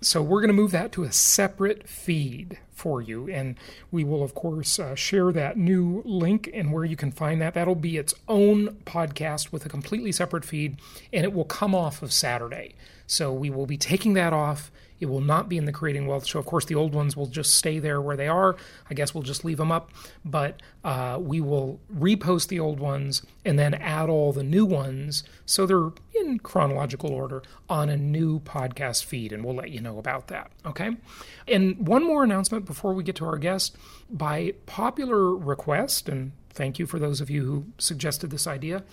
So 0.00 0.22
we're 0.22 0.40
going 0.40 0.48
to 0.48 0.54
move 0.54 0.70
that 0.70 0.92
to 0.92 1.04
a 1.04 1.12
separate 1.12 1.86
feed 1.88 2.58
for 2.76 3.00
you. 3.02 3.28
And 3.28 3.56
we 3.90 4.04
will, 4.04 4.22
of 4.22 4.34
course, 4.34 4.78
uh, 4.78 4.94
share 4.94 5.32
that 5.32 5.56
new 5.56 6.02
link 6.04 6.48
and 6.52 6.72
where 6.72 6.84
you 6.84 6.94
can 6.94 7.10
find 7.10 7.40
that. 7.40 7.54
That'll 7.54 7.74
be 7.74 7.96
its 7.96 8.14
own 8.28 8.76
podcast 8.84 9.50
with 9.50 9.66
a 9.66 9.68
completely 9.68 10.12
separate 10.12 10.44
feed, 10.44 10.76
and 11.12 11.24
it 11.24 11.32
will 11.32 11.44
come 11.44 11.74
off 11.74 12.02
of 12.02 12.12
Saturday. 12.12 12.74
So 13.06 13.32
we 13.32 13.50
will 13.50 13.66
be 13.66 13.78
taking 13.78 14.14
that 14.14 14.32
off. 14.32 14.70
It 14.98 15.06
will 15.06 15.20
not 15.20 15.48
be 15.48 15.58
in 15.58 15.66
the 15.66 15.72
Creating 15.72 16.06
Wealth 16.06 16.26
show. 16.26 16.38
Of 16.38 16.46
course, 16.46 16.64
the 16.64 16.74
old 16.74 16.94
ones 16.94 17.16
will 17.16 17.26
just 17.26 17.54
stay 17.54 17.78
there 17.78 18.00
where 18.00 18.16
they 18.16 18.28
are. 18.28 18.56
I 18.88 18.94
guess 18.94 19.14
we'll 19.14 19.22
just 19.22 19.44
leave 19.44 19.58
them 19.58 19.70
up. 19.70 19.90
But 20.24 20.62
uh, 20.84 21.18
we 21.20 21.40
will 21.40 21.80
repost 21.94 22.48
the 22.48 22.60
old 22.60 22.80
ones 22.80 23.22
and 23.44 23.58
then 23.58 23.74
add 23.74 24.08
all 24.08 24.32
the 24.32 24.42
new 24.42 24.64
ones 24.64 25.22
so 25.44 25.66
they're 25.66 25.90
in 26.14 26.38
chronological 26.38 27.12
order 27.12 27.42
on 27.68 27.90
a 27.90 27.96
new 27.96 28.40
podcast 28.40 29.04
feed. 29.04 29.32
And 29.32 29.44
we'll 29.44 29.54
let 29.54 29.70
you 29.70 29.80
know 29.80 29.98
about 29.98 30.28
that. 30.28 30.50
Okay. 30.64 30.96
And 31.46 31.86
one 31.86 32.04
more 32.04 32.24
announcement 32.24 32.64
before 32.66 32.92
we 32.92 33.02
get 33.02 33.16
to 33.16 33.24
our 33.24 33.38
guest. 33.38 33.76
By 34.10 34.54
popular 34.66 35.34
request, 35.34 36.08
and 36.08 36.32
thank 36.50 36.78
you 36.78 36.86
for 36.86 36.98
those 36.98 37.20
of 37.20 37.30
you 37.30 37.44
who 37.44 37.66
suggested 37.78 38.30
this 38.30 38.46
idea, 38.46 38.84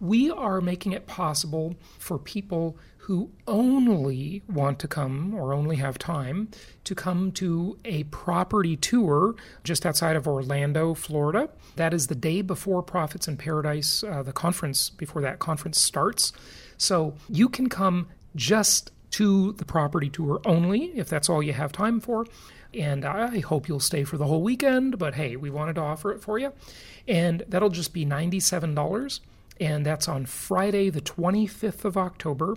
we 0.00 0.30
are 0.30 0.60
making 0.60 0.92
it 0.92 1.06
possible 1.06 1.76
for 1.98 2.18
people 2.18 2.76
who 3.08 3.30
only 3.46 4.42
want 4.48 4.78
to 4.78 4.86
come 4.86 5.34
or 5.34 5.54
only 5.54 5.76
have 5.76 5.98
time 5.98 6.46
to 6.84 6.94
come 6.94 7.32
to 7.32 7.78
a 7.86 8.04
property 8.04 8.76
tour 8.76 9.34
just 9.64 9.86
outside 9.86 10.14
of 10.14 10.28
Orlando, 10.28 10.92
Florida. 10.92 11.48
That 11.76 11.94
is 11.94 12.08
the 12.08 12.14
day 12.14 12.42
before 12.42 12.82
Profits 12.82 13.26
in 13.26 13.38
Paradise, 13.38 14.04
uh, 14.04 14.22
the 14.22 14.34
conference, 14.34 14.90
before 14.90 15.22
that 15.22 15.38
conference 15.38 15.80
starts. 15.80 16.34
So 16.76 17.14
you 17.30 17.48
can 17.48 17.70
come 17.70 18.08
just 18.36 18.92
to 19.12 19.52
the 19.52 19.64
property 19.64 20.10
tour 20.10 20.40
only 20.44 20.92
if 20.94 21.08
that's 21.08 21.30
all 21.30 21.42
you 21.42 21.54
have 21.54 21.72
time 21.72 22.00
for. 22.00 22.26
And 22.74 23.04
I 23.04 23.40
hope 23.40 23.68
you'll 23.68 23.80
stay 23.80 24.04
for 24.04 24.18
the 24.18 24.26
whole 24.26 24.42
weekend, 24.42 24.98
but 24.98 25.14
hey, 25.14 25.36
we 25.36 25.50
wanted 25.50 25.74
to 25.74 25.80
offer 25.80 26.12
it 26.12 26.20
for 26.20 26.38
you. 26.38 26.52
And 27.06 27.44
that'll 27.48 27.70
just 27.70 27.92
be 27.92 28.04
$97. 28.04 29.20
And 29.60 29.86
that's 29.86 30.06
on 30.06 30.26
Friday, 30.26 30.90
the 30.90 31.00
25th 31.00 31.84
of 31.84 31.96
October 31.96 32.56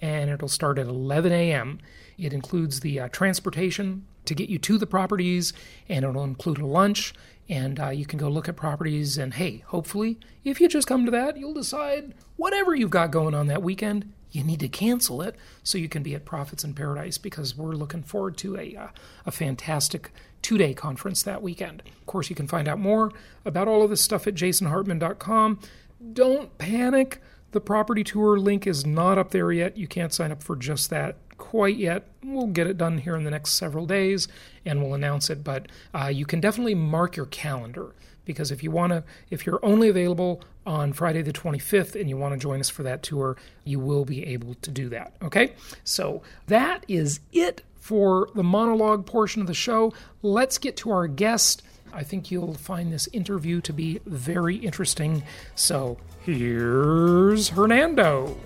and 0.00 0.30
it'll 0.30 0.48
start 0.48 0.78
at 0.78 0.86
11 0.86 1.32
a.m. 1.32 1.78
It 2.18 2.32
includes 2.32 2.80
the 2.80 3.00
uh, 3.00 3.08
transportation 3.08 4.06
to 4.24 4.34
get 4.34 4.48
you 4.48 4.58
to 4.58 4.78
the 4.78 4.86
properties, 4.86 5.52
and 5.88 6.04
it'll 6.04 6.24
include 6.24 6.58
a 6.58 6.66
lunch. 6.66 7.14
And 7.48 7.80
uh, 7.80 7.88
you 7.88 8.04
can 8.04 8.18
go 8.18 8.28
look 8.28 8.48
at 8.48 8.56
properties. 8.56 9.16
And 9.16 9.34
hey, 9.34 9.64
hopefully, 9.68 10.18
if 10.44 10.60
you 10.60 10.68
just 10.68 10.86
come 10.86 11.06
to 11.06 11.10
that, 11.12 11.38
you'll 11.38 11.54
decide 11.54 12.14
whatever 12.36 12.74
you've 12.74 12.90
got 12.90 13.10
going 13.10 13.34
on 13.34 13.46
that 13.46 13.62
weekend, 13.62 14.12
you 14.30 14.44
need 14.44 14.60
to 14.60 14.68
cancel 14.68 15.22
it 15.22 15.36
so 15.62 15.78
you 15.78 15.88
can 15.88 16.02
be 16.02 16.14
at 16.14 16.24
Profits 16.24 16.64
in 16.64 16.74
Paradise 16.74 17.18
because 17.18 17.56
we're 17.56 17.72
looking 17.72 18.02
forward 18.02 18.36
to 18.38 18.56
a, 18.56 18.76
uh, 18.76 18.88
a 19.26 19.30
fantastic 19.30 20.10
two 20.42 20.58
day 20.58 20.74
conference 20.74 21.22
that 21.22 21.42
weekend. 21.42 21.82
Of 22.00 22.06
course, 22.06 22.30
you 22.30 22.36
can 22.36 22.48
find 22.48 22.68
out 22.68 22.78
more 22.78 23.12
about 23.44 23.68
all 23.68 23.82
of 23.82 23.90
this 23.90 24.02
stuff 24.02 24.26
at 24.26 24.34
jasonhartman.com. 24.34 25.60
Don't 26.12 26.56
panic. 26.58 27.20
The 27.50 27.60
property 27.60 28.04
tour 28.04 28.38
link 28.38 28.66
is 28.66 28.84
not 28.84 29.18
up 29.18 29.30
there 29.30 29.50
yet. 29.50 29.76
You 29.76 29.88
can't 29.88 30.12
sign 30.12 30.30
up 30.30 30.42
for 30.42 30.54
just 30.54 30.90
that 30.90 31.16
quite 31.38 31.76
yet. 31.76 32.08
We'll 32.22 32.48
get 32.48 32.66
it 32.66 32.76
done 32.76 32.98
here 32.98 33.16
in 33.16 33.24
the 33.24 33.30
next 33.30 33.54
several 33.54 33.86
days 33.86 34.28
and 34.64 34.82
we'll 34.82 34.94
announce 34.94 35.30
it. 35.30 35.42
But 35.42 35.66
uh, 35.94 36.08
you 36.08 36.26
can 36.26 36.40
definitely 36.40 36.74
mark 36.74 37.16
your 37.16 37.26
calendar 37.26 37.94
because 38.24 38.50
if 38.50 38.62
you 38.62 38.70
want 38.70 38.92
to, 38.92 39.02
if 39.30 39.46
you're 39.46 39.64
only 39.64 39.88
available 39.88 40.42
on 40.68 40.92
Friday 40.92 41.22
the 41.22 41.32
25th 41.32 41.98
and 41.98 42.08
you 42.08 42.16
want 42.16 42.34
to 42.34 42.38
join 42.38 42.60
us 42.60 42.68
for 42.68 42.82
that 42.82 43.02
tour, 43.02 43.36
you 43.64 43.80
will 43.80 44.04
be 44.04 44.24
able 44.26 44.54
to 44.54 44.70
do 44.70 44.90
that. 44.90 45.14
Okay? 45.22 45.54
So 45.82 46.22
that 46.46 46.84
is 46.86 47.20
it 47.32 47.62
for 47.80 48.28
the 48.34 48.44
monologue 48.44 49.06
portion 49.06 49.40
of 49.40 49.48
the 49.48 49.54
show. 49.54 49.94
Let's 50.22 50.58
get 50.58 50.76
to 50.78 50.90
our 50.90 51.08
guest. 51.08 51.62
I 51.92 52.04
think 52.04 52.30
you'll 52.30 52.54
find 52.54 52.92
this 52.92 53.08
interview 53.14 53.62
to 53.62 53.72
be 53.72 54.00
very 54.04 54.56
interesting. 54.56 55.22
So 55.54 55.96
Here's 56.28 57.48
Hernando. 57.48 58.36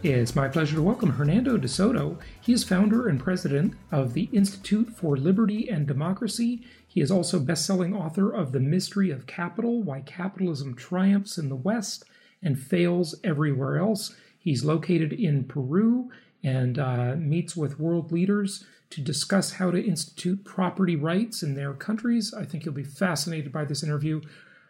It's 0.00 0.36
my 0.36 0.46
pleasure 0.46 0.76
to 0.76 0.82
welcome 0.82 1.10
Hernando 1.10 1.56
de 1.56 1.66
Soto. 1.66 2.18
He 2.40 2.52
is 2.52 2.62
founder 2.62 3.08
and 3.08 3.18
president 3.18 3.74
of 3.90 4.14
the 4.14 4.28
Institute 4.32 4.90
for 4.90 5.16
Liberty 5.16 5.68
and 5.68 5.88
Democracy. 5.88 6.62
He 6.86 7.00
is 7.00 7.10
also 7.10 7.40
best-selling 7.40 7.96
author 7.96 8.30
of 8.32 8.52
The 8.52 8.60
Mystery 8.60 9.10
of 9.10 9.26
Capital: 9.26 9.82
Why 9.82 10.02
Capitalism 10.02 10.76
Triumphs 10.76 11.36
in 11.36 11.48
the 11.48 11.56
West 11.56 12.04
and 12.40 12.56
Fails 12.60 13.16
Everywhere 13.24 13.78
Else. 13.78 14.14
He's 14.38 14.64
located 14.64 15.12
in 15.12 15.42
Peru 15.42 16.12
and 16.44 16.78
uh, 16.78 17.16
meets 17.18 17.56
with 17.56 17.80
world 17.80 18.12
leaders 18.12 18.64
to 18.90 19.00
discuss 19.00 19.54
how 19.54 19.72
to 19.72 19.84
institute 19.84 20.44
property 20.44 20.94
rights 20.94 21.42
in 21.42 21.54
their 21.54 21.72
countries. 21.72 22.32
I 22.32 22.44
think 22.44 22.64
you'll 22.64 22.72
be 22.72 22.84
fascinated 22.84 23.50
by 23.50 23.64
this 23.64 23.82
interview. 23.82 24.20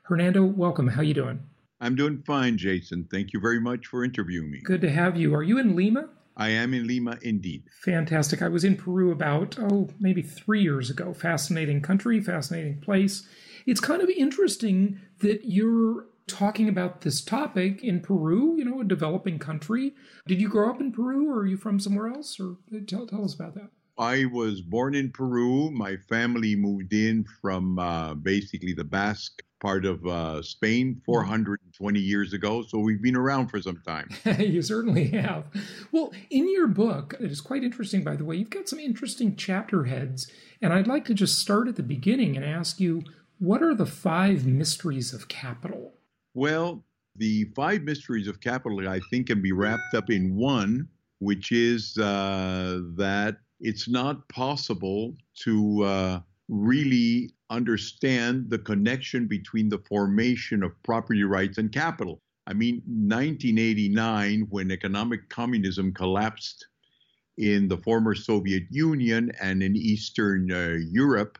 Hernando, 0.04 0.42
welcome. 0.42 0.88
How 0.88 1.02
you 1.02 1.12
doing? 1.12 1.42
I'm 1.80 1.94
doing 1.94 2.22
fine, 2.26 2.58
Jason. 2.58 3.06
Thank 3.10 3.32
you 3.32 3.40
very 3.40 3.60
much 3.60 3.86
for 3.86 4.04
interviewing 4.04 4.50
me. 4.50 4.60
Good 4.60 4.80
to 4.80 4.90
have 4.90 5.16
you. 5.16 5.34
Are 5.34 5.42
you 5.42 5.58
in 5.58 5.76
Lima? 5.76 6.08
I 6.36 6.50
am 6.50 6.72
in 6.72 6.86
Lima 6.86 7.18
indeed. 7.22 7.64
Fantastic. 7.82 8.42
I 8.42 8.48
was 8.48 8.64
in 8.64 8.76
Peru 8.76 9.10
about, 9.10 9.56
oh, 9.58 9.88
maybe 9.98 10.22
three 10.22 10.62
years 10.62 10.88
ago. 10.88 11.12
Fascinating 11.12 11.82
country, 11.82 12.20
fascinating 12.20 12.80
place. 12.80 13.28
It's 13.66 13.80
kind 13.80 14.02
of 14.02 14.08
interesting 14.08 15.00
that 15.18 15.44
you're 15.44 16.06
talking 16.28 16.68
about 16.68 17.00
this 17.00 17.20
topic 17.20 17.82
in 17.82 18.00
Peru, 18.00 18.54
you 18.56 18.64
know, 18.64 18.80
a 18.80 18.84
developing 18.84 19.38
country. 19.38 19.94
Did 20.26 20.40
you 20.40 20.48
grow 20.48 20.70
up 20.70 20.80
in 20.80 20.92
Peru 20.92 21.28
or 21.28 21.40
are 21.40 21.46
you 21.46 21.56
from 21.56 21.80
somewhere 21.80 22.08
else? 22.08 22.38
Or 22.38 22.56
uh, 22.74 22.80
tell, 22.86 23.06
tell 23.06 23.24
us 23.24 23.34
about 23.34 23.54
that. 23.54 23.70
I 23.98 24.26
was 24.26 24.60
born 24.60 24.94
in 24.94 25.10
Peru. 25.10 25.70
My 25.70 25.96
family 25.96 26.54
moved 26.54 26.92
in 26.92 27.24
from 27.42 27.78
uh, 27.78 28.14
basically 28.14 28.72
the 28.72 28.84
Basque 28.84 29.42
part 29.60 29.84
of 29.84 30.06
uh, 30.06 30.40
Spain 30.40 31.02
420 31.04 31.98
years 31.98 32.32
ago. 32.32 32.62
So 32.62 32.78
we've 32.78 33.02
been 33.02 33.16
around 33.16 33.48
for 33.48 33.60
some 33.60 33.82
time. 33.84 34.08
you 34.38 34.62
certainly 34.62 35.08
have. 35.08 35.46
Well, 35.90 36.12
in 36.30 36.48
your 36.48 36.68
book, 36.68 37.14
it 37.18 37.30
is 37.30 37.40
quite 37.40 37.64
interesting, 37.64 38.04
by 38.04 38.14
the 38.14 38.24
way, 38.24 38.36
you've 38.36 38.50
got 38.50 38.68
some 38.68 38.78
interesting 38.78 39.34
chapter 39.34 39.84
heads. 39.84 40.30
And 40.62 40.72
I'd 40.72 40.86
like 40.86 41.04
to 41.06 41.14
just 41.14 41.38
start 41.38 41.66
at 41.66 41.74
the 41.74 41.82
beginning 41.82 42.36
and 42.36 42.44
ask 42.44 42.78
you 42.78 43.02
what 43.40 43.62
are 43.62 43.74
the 43.74 43.86
five 43.86 44.46
mysteries 44.46 45.12
of 45.12 45.28
capital? 45.28 45.94
Well, 46.34 46.84
the 47.16 47.44
five 47.56 47.82
mysteries 47.82 48.28
of 48.28 48.40
capital, 48.40 48.88
I 48.88 49.00
think, 49.10 49.26
can 49.26 49.42
be 49.42 49.52
wrapped 49.52 49.94
up 49.94 50.08
in 50.08 50.36
one, 50.36 50.88
which 51.18 51.50
is 51.50 51.98
uh, 51.98 52.80
that 52.96 53.38
it's 53.60 53.88
not 53.88 54.28
possible 54.28 55.16
to 55.42 55.82
uh, 55.84 56.20
really 56.48 57.30
understand 57.50 58.50
the 58.50 58.58
connection 58.58 59.26
between 59.26 59.68
the 59.68 59.78
formation 59.88 60.62
of 60.62 60.80
property 60.82 61.24
rights 61.24 61.58
and 61.58 61.72
capital. 61.72 62.20
I 62.46 62.54
mean, 62.54 62.76
1989, 62.86 64.46
when 64.50 64.70
economic 64.70 65.28
communism 65.28 65.92
collapsed 65.92 66.66
in 67.36 67.68
the 67.68 67.76
former 67.78 68.14
Soviet 68.14 68.64
Union 68.70 69.30
and 69.40 69.62
in 69.62 69.76
Eastern 69.76 70.50
uh, 70.50 70.78
Europe, 70.90 71.38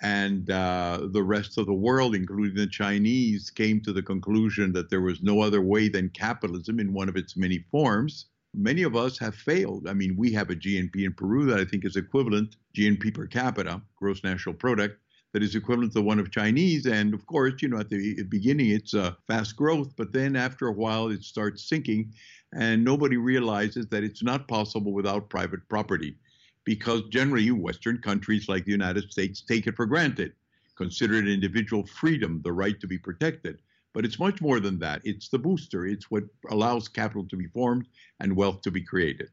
and 0.00 0.48
uh, 0.50 1.08
the 1.10 1.22
rest 1.22 1.58
of 1.58 1.66
the 1.66 1.74
world, 1.74 2.14
including 2.14 2.54
the 2.54 2.68
Chinese, 2.68 3.50
came 3.50 3.80
to 3.80 3.92
the 3.92 4.02
conclusion 4.02 4.72
that 4.72 4.90
there 4.90 5.00
was 5.00 5.22
no 5.22 5.40
other 5.40 5.60
way 5.60 5.88
than 5.88 6.08
capitalism 6.10 6.78
in 6.78 6.92
one 6.92 7.08
of 7.08 7.16
its 7.16 7.36
many 7.36 7.64
forms 7.70 8.26
many 8.54 8.82
of 8.82 8.96
us 8.96 9.18
have 9.18 9.34
failed. 9.34 9.88
I 9.88 9.92
mean, 9.92 10.16
we 10.16 10.32
have 10.32 10.50
a 10.50 10.56
GNP 10.56 11.04
in 11.04 11.12
Peru 11.12 11.46
that 11.46 11.58
I 11.58 11.64
think 11.64 11.84
is 11.84 11.96
equivalent, 11.96 12.56
GNP 12.76 13.14
per 13.14 13.26
capita, 13.26 13.80
gross 13.96 14.24
national 14.24 14.54
product, 14.54 15.00
that 15.32 15.42
is 15.42 15.54
equivalent 15.54 15.92
to 15.92 15.98
the 15.98 16.04
one 16.04 16.18
of 16.18 16.30
Chinese. 16.30 16.86
And 16.86 17.12
of 17.12 17.26
course, 17.26 17.60
you 17.60 17.68
know, 17.68 17.78
at 17.78 17.90
the 17.90 18.22
beginning, 18.24 18.70
it's 18.70 18.94
a 18.94 19.16
fast 19.26 19.56
growth, 19.56 19.94
but 19.96 20.12
then 20.12 20.36
after 20.36 20.68
a 20.68 20.72
while, 20.72 21.08
it 21.08 21.22
starts 21.22 21.68
sinking. 21.68 22.12
And 22.54 22.82
nobody 22.82 23.18
realizes 23.18 23.86
that 23.88 24.04
it's 24.04 24.22
not 24.22 24.48
possible 24.48 24.92
without 24.92 25.28
private 25.28 25.68
property 25.68 26.16
because 26.64 27.02
generally, 27.10 27.50
Western 27.50 27.98
countries 27.98 28.48
like 28.48 28.64
the 28.64 28.70
United 28.70 29.10
States 29.10 29.42
take 29.42 29.66
it 29.66 29.76
for 29.76 29.86
granted, 29.86 30.32
consider 30.76 31.14
it 31.14 31.28
individual 31.28 31.86
freedom, 31.86 32.40
the 32.44 32.52
right 32.52 32.78
to 32.80 32.86
be 32.86 32.98
protected. 32.98 33.58
But 33.94 34.04
it's 34.04 34.18
much 34.18 34.40
more 34.40 34.60
than 34.60 34.78
that. 34.80 35.00
It's 35.04 35.28
the 35.28 35.38
booster, 35.38 35.86
it's 35.86 36.10
what 36.10 36.24
allows 36.50 36.88
capital 36.88 37.26
to 37.28 37.36
be 37.36 37.46
formed 37.46 37.86
and 38.20 38.36
wealth 38.36 38.62
to 38.62 38.70
be 38.70 38.82
created. 38.82 39.30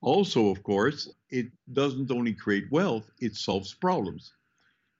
Also, 0.00 0.48
of 0.48 0.62
course, 0.62 1.08
it 1.30 1.46
doesn't 1.72 2.10
only 2.10 2.32
create 2.32 2.70
wealth, 2.70 3.10
it 3.20 3.34
solves 3.34 3.74
problems. 3.74 4.32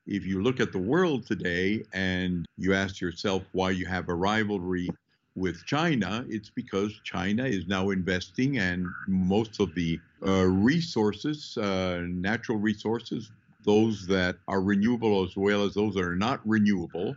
If 0.06 0.24
you 0.24 0.42
look 0.42 0.60
at 0.60 0.72
the 0.72 0.78
world 0.78 1.26
today 1.26 1.82
and 1.92 2.46
you 2.56 2.74
ask 2.74 3.00
yourself 3.00 3.42
why 3.52 3.70
you 3.70 3.86
have 3.86 4.08
a 4.08 4.14
rivalry 4.14 4.88
with 5.34 5.64
China, 5.66 6.24
it's 6.28 6.50
because 6.50 6.92
China 7.04 7.44
is 7.44 7.66
now 7.66 7.90
investing 7.90 8.58
and 8.58 8.86
most 9.06 9.60
of 9.60 9.74
the 9.74 10.00
uh, 10.26 10.44
resources, 10.44 11.58
uh, 11.58 12.02
natural 12.06 12.58
resources, 12.58 13.30
those 13.64 14.06
that 14.06 14.36
are 14.48 14.62
renewable 14.62 15.24
as 15.24 15.36
well 15.36 15.64
as 15.64 15.74
those 15.74 15.94
that 15.94 16.04
are 16.04 16.16
not 16.16 16.40
renewable, 16.44 17.16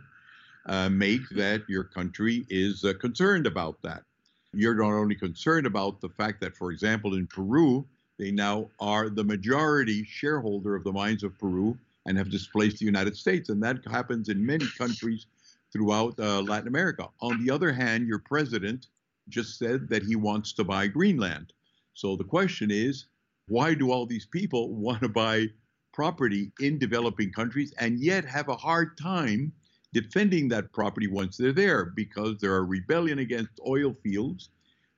uh, 0.70 0.88
make 0.88 1.28
that 1.30 1.62
your 1.68 1.82
country 1.82 2.46
is 2.48 2.84
uh, 2.84 2.94
concerned 3.00 3.46
about 3.46 3.82
that. 3.82 4.04
You're 4.52 4.76
not 4.76 4.92
only 4.92 5.16
concerned 5.16 5.66
about 5.66 6.00
the 6.00 6.08
fact 6.08 6.40
that, 6.40 6.56
for 6.56 6.70
example, 6.70 7.14
in 7.14 7.26
Peru, 7.26 7.84
they 8.18 8.30
now 8.30 8.70
are 8.78 9.08
the 9.08 9.24
majority 9.24 10.04
shareholder 10.04 10.76
of 10.76 10.84
the 10.84 10.92
mines 10.92 11.24
of 11.24 11.36
Peru 11.38 11.76
and 12.06 12.16
have 12.16 12.30
displaced 12.30 12.78
the 12.78 12.84
United 12.84 13.16
States. 13.16 13.48
And 13.48 13.60
that 13.64 13.78
happens 13.90 14.28
in 14.28 14.46
many 14.46 14.66
countries 14.78 15.26
throughout 15.72 16.18
uh, 16.20 16.40
Latin 16.42 16.68
America. 16.68 17.08
On 17.20 17.44
the 17.44 17.52
other 17.52 17.72
hand, 17.72 18.06
your 18.06 18.20
president 18.20 18.86
just 19.28 19.58
said 19.58 19.88
that 19.88 20.04
he 20.04 20.14
wants 20.14 20.52
to 20.52 20.64
buy 20.64 20.86
Greenland. 20.86 21.52
So 21.94 22.14
the 22.14 22.24
question 22.24 22.70
is, 22.70 23.06
why 23.48 23.74
do 23.74 23.90
all 23.90 24.06
these 24.06 24.26
people 24.26 24.72
want 24.74 25.00
to 25.02 25.08
buy 25.08 25.48
property 25.92 26.52
in 26.60 26.78
developing 26.78 27.32
countries 27.32 27.74
and 27.78 27.98
yet 27.98 28.24
have 28.24 28.48
a 28.48 28.56
hard 28.56 28.96
time 28.96 29.52
defending 29.92 30.48
that 30.48 30.72
property 30.72 31.06
once 31.06 31.36
they're 31.36 31.52
there 31.52 31.84
because 31.84 32.38
there 32.38 32.52
are 32.52 32.64
rebellion 32.64 33.18
against 33.18 33.60
oil 33.66 33.94
fields 34.02 34.50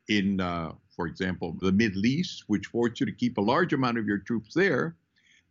in, 0.09 0.41
uh, 0.41 0.73
for 0.95 1.07
example, 1.07 1.57
the 1.61 1.73
Middle 1.73 2.05
East, 2.05 2.45
which 2.49 2.67
force 2.67 3.01
you 3.01 3.07
to 3.07 3.13
keep 3.13 3.39
a 3.39 3.41
large 3.41 3.73
amount 3.73 3.99
of 3.99 4.07
your 4.07 4.19
troops 4.19 4.53
there. 4.55 4.97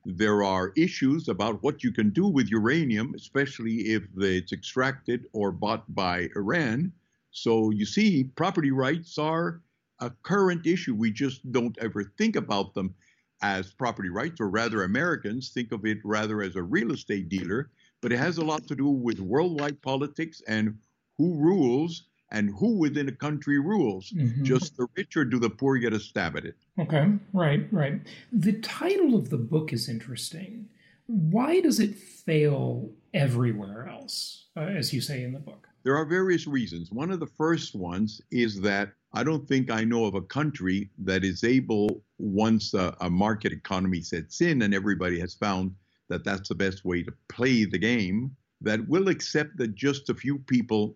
There 0.06 0.44
are 0.44 0.74
issues 0.76 1.28
about 1.28 1.62
what 1.64 1.84
you 1.84 1.92
can 1.92 2.10
do 2.10 2.28
with 2.28 2.50
uranium, 2.50 3.14
especially 3.16 3.92
if 3.94 4.04
it's 4.18 4.52
extracted 4.52 5.26
or 5.32 5.52
bought 5.52 5.84
by 5.94 6.30
Iran. 6.36 6.92
So 7.32 7.70
you 7.70 7.86
see, 7.86 8.26
property 8.36 8.72
rights 8.72 9.18
are 9.18 9.62
a 10.00 10.10
current 10.24 10.66
issue. 10.66 10.96
We 10.96 11.12
just 11.12 11.50
don't 11.52 11.78
ever 11.80 12.04
think 12.04 12.36
about 12.36 12.74
them 12.74 12.96
as 13.42 13.72
property 13.74 14.10
rights, 14.10 14.40
or 14.40 14.50
rather, 14.50 14.84
Americans 14.84 15.50
think 15.50 15.72
of 15.72 15.86
it 15.86 16.00
rather 16.04 16.42
as 16.42 16.56
a 16.56 16.62
real 16.64 16.92
estate 16.92 17.30
dealer. 17.30 17.70
But 18.02 18.12
it 18.12 18.18
has 18.18 18.38
a 18.38 18.44
lot 18.44 18.68
to 18.68 18.76
do 18.76 18.88
with 18.88 19.20
worldwide 19.20 19.82
politics 19.82 20.42
and 20.48 20.78
who 21.18 21.36
rules 21.36 22.04
and 22.32 22.50
who 22.58 22.78
within 22.78 23.10
a 23.10 23.12
country 23.12 23.60
rules. 23.60 24.12
Mm-hmm. 24.12 24.44
Just 24.44 24.78
the 24.78 24.88
rich 24.96 25.16
or 25.18 25.26
do 25.26 25.38
the 25.38 25.50
poor 25.50 25.78
get 25.78 25.94
a 25.94 26.00
stab 26.00 26.36
at 26.38 26.46
it? 26.46 26.56
Okay, 26.80 27.12
right, 27.34 27.68
right. 27.72 28.02
The 28.32 28.54
title 28.54 29.16
of 29.16 29.30
the 29.30 29.38
book 29.38 29.74
is 29.74 29.90
interesting. 29.90 30.70
Why 31.08 31.60
does 31.60 31.80
it 31.80 31.96
fail 31.96 32.90
everywhere 33.14 33.88
else, 33.90 34.46
uh, 34.56 34.62
as 34.62 34.94
you 34.94 35.02
say 35.02 35.24
in 35.24 35.34
the 35.34 35.40
book? 35.40 35.68
There 35.84 35.98
are 35.98 36.06
various 36.06 36.48
reasons. 36.48 36.92
One 36.92 37.12
of 37.12 37.20
the 37.20 37.28
first 37.28 37.76
ones 37.76 38.22
is 38.32 38.62
that 38.62 38.94
I 39.14 39.24
don't 39.24 39.46
think 39.46 39.70
I 39.70 39.84
know 39.84 40.06
of 40.06 40.16
a 40.16 40.22
country 40.22 40.90
that 41.00 41.26
is 41.26 41.44
able, 41.44 42.02
once 42.18 42.74
a, 42.74 42.96
a 43.02 43.10
market 43.10 43.52
economy 43.52 44.02
sets 44.02 44.40
in 44.40 44.62
and 44.62 44.74
everybody 44.74 45.20
has 45.20 45.34
found 45.34 45.76
that 46.12 46.26
that's 46.26 46.50
the 46.50 46.56
best 46.56 46.84
way 46.84 47.02
to 47.02 47.14
play 47.30 47.64
the 47.64 47.78
game, 47.78 48.36
that 48.60 48.86
we'll 48.88 49.08
accept 49.08 49.56
that 49.58 49.74
just 49.76 50.10
a 50.10 50.14
few 50.14 50.38
people 50.38 50.96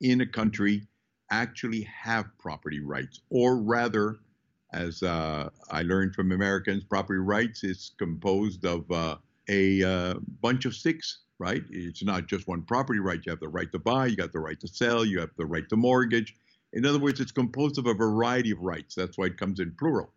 in 0.00 0.22
a 0.22 0.26
country 0.26 0.88
actually 1.30 1.82
have 1.82 2.26
property 2.38 2.80
rights, 2.80 3.20
or 3.28 3.58
rather, 3.58 4.16
as 4.72 5.02
uh, 5.02 5.50
I 5.70 5.82
learned 5.82 6.14
from 6.14 6.32
Americans, 6.32 6.82
property 6.82 7.20
rights 7.20 7.62
is 7.62 7.92
composed 7.98 8.64
of 8.64 8.90
uh, 8.90 9.16
a 9.48 9.82
uh, 9.82 10.14
bunch 10.40 10.64
of 10.64 10.74
sticks, 10.74 11.18
right? 11.38 11.62
It's 11.70 12.02
not 12.02 12.26
just 12.26 12.48
one 12.48 12.62
property 12.62 13.00
right. 13.00 13.20
You 13.24 13.30
have 13.30 13.40
the 13.40 13.48
right 13.48 13.70
to 13.72 13.78
buy, 13.78 14.06
you 14.06 14.16
got 14.16 14.32
the 14.32 14.40
right 14.40 14.58
to 14.60 14.68
sell, 14.68 15.04
you 15.04 15.20
have 15.20 15.30
the 15.36 15.46
right 15.46 15.68
to 15.68 15.76
mortgage. 15.76 16.34
In 16.72 16.86
other 16.86 16.98
words, 16.98 17.20
it's 17.20 17.32
composed 17.32 17.78
of 17.78 17.86
a 17.86 17.94
variety 17.94 18.50
of 18.50 18.60
rights. 18.60 18.94
That's 18.94 19.18
why 19.18 19.26
it 19.26 19.36
comes 19.36 19.60
in 19.60 19.74
plural. 19.78 20.10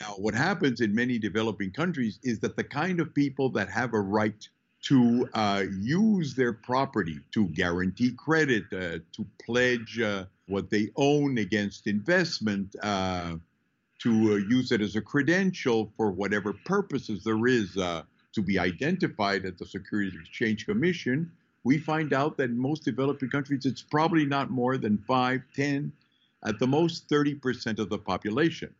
Now, 0.00 0.14
what 0.18 0.34
happens 0.34 0.80
in 0.80 0.94
many 0.94 1.18
developing 1.18 1.70
countries 1.70 2.18
is 2.22 2.40
that 2.40 2.56
the 2.56 2.64
kind 2.64 3.00
of 3.00 3.14
people 3.14 3.48
that 3.50 3.68
have 3.70 3.94
a 3.94 4.00
right 4.00 4.48
to 4.82 5.26
uh, 5.32 5.62
use 5.80 6.34
their 6.34 6.52
property 6.52 7.18
to 7.32 7.46
guarantee 7.48 8.12
credit, 8.12 8.64
uh, 8.72 8.98
to 9.12 9.26
pledge 9.44 9.98
uh, 9.98 10.24
what 10.46 10.68
they 10.68 10.90
own 10.96 11.38
against 11.38 11.86
investment, 11.86 12.76
uh, 12.82 13.36
to 14.00 14.32
uh, 14.32 14.36
use 14.36 14.72
it 14.72 14.82
as 14.82 14.96
a 14.96 15.00
credential 15.00 15.90
for 15.96 16.10
whatever 16.10 16.52
purposes 16.52 17.24
there 17.24 17.46
is 17.46 17.76
uh, 17.78 18.02
to 18.34 18.42
be 18.42 18.58
identified 18.58 19.46
at 19.46 19.56
the 19.56 19.64
Securities 19.64 20.18
Exchange 20.20 20.66
Commission. 20.66 21.30
We 21.62 21.78
find 21.78 22.12
out 22.12 22.36
that 22.36 22.50
in 22.50 22.58
most 22.58 22.84
developing 22.84 23.30
countries, 23.30 23.64
it's 23.64 23.80
probably 23.80 24.26
not 24.26 24.50
more 24.50 24.76
than 24.76 24.98
5, 24.98 25.40
10, 25.54 25.92
at 26.44 26.58
the 26.58 26.66
most 26.66 27.08
30% 27.08 27.78
of 27.78 27.88
the 27.88 27.96
population. 27.96 28.74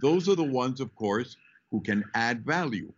Those 0.00 0.28
are 0.28 0.36
the 0.36 0.44
ones, 0.44 0.80
of 0.80 0.94
course, 0.94 1.36
who 1.70 1.80
can 1.80 2.04
add 2.14 2.44
value 2.44 2.92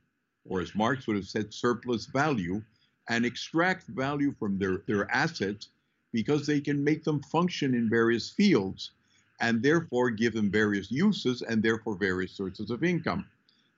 or 0.45 0.61
as 0.61 0.75
Marx 0.75 1.07
would 1.07 1.17
have 1.17 1.29
said, 1.29 1.53
surplus 1.53 2.07
value, 2.07 2.63
and 3.09 3.25
extract 3.25 3.87
value 3.89 4.33
from 4.39 4.59
their, 4.59 4.79
their 4.87 5.11
assets 5.11 5.69
because 6.13 6.47
they 6.47 6.61
can 6.61 6.83
make 6.83 7.05
them 7.05 7.23
function 7.23 7.75
in 7.75 7.89
various 7.89 8.31
fields 8.31 8.93
and 9.41 9.63
therefore 9.63 10.11
give 10.11 10.35
them 10.35 10.51
various 10.51 10.91
uses 10.91 11.43
and 11.43 11.63
therefore 11.63 11.95
various 11.95 12.33
sources 12.33 12.71
of 12.71 12.85
income. 12.85 13.27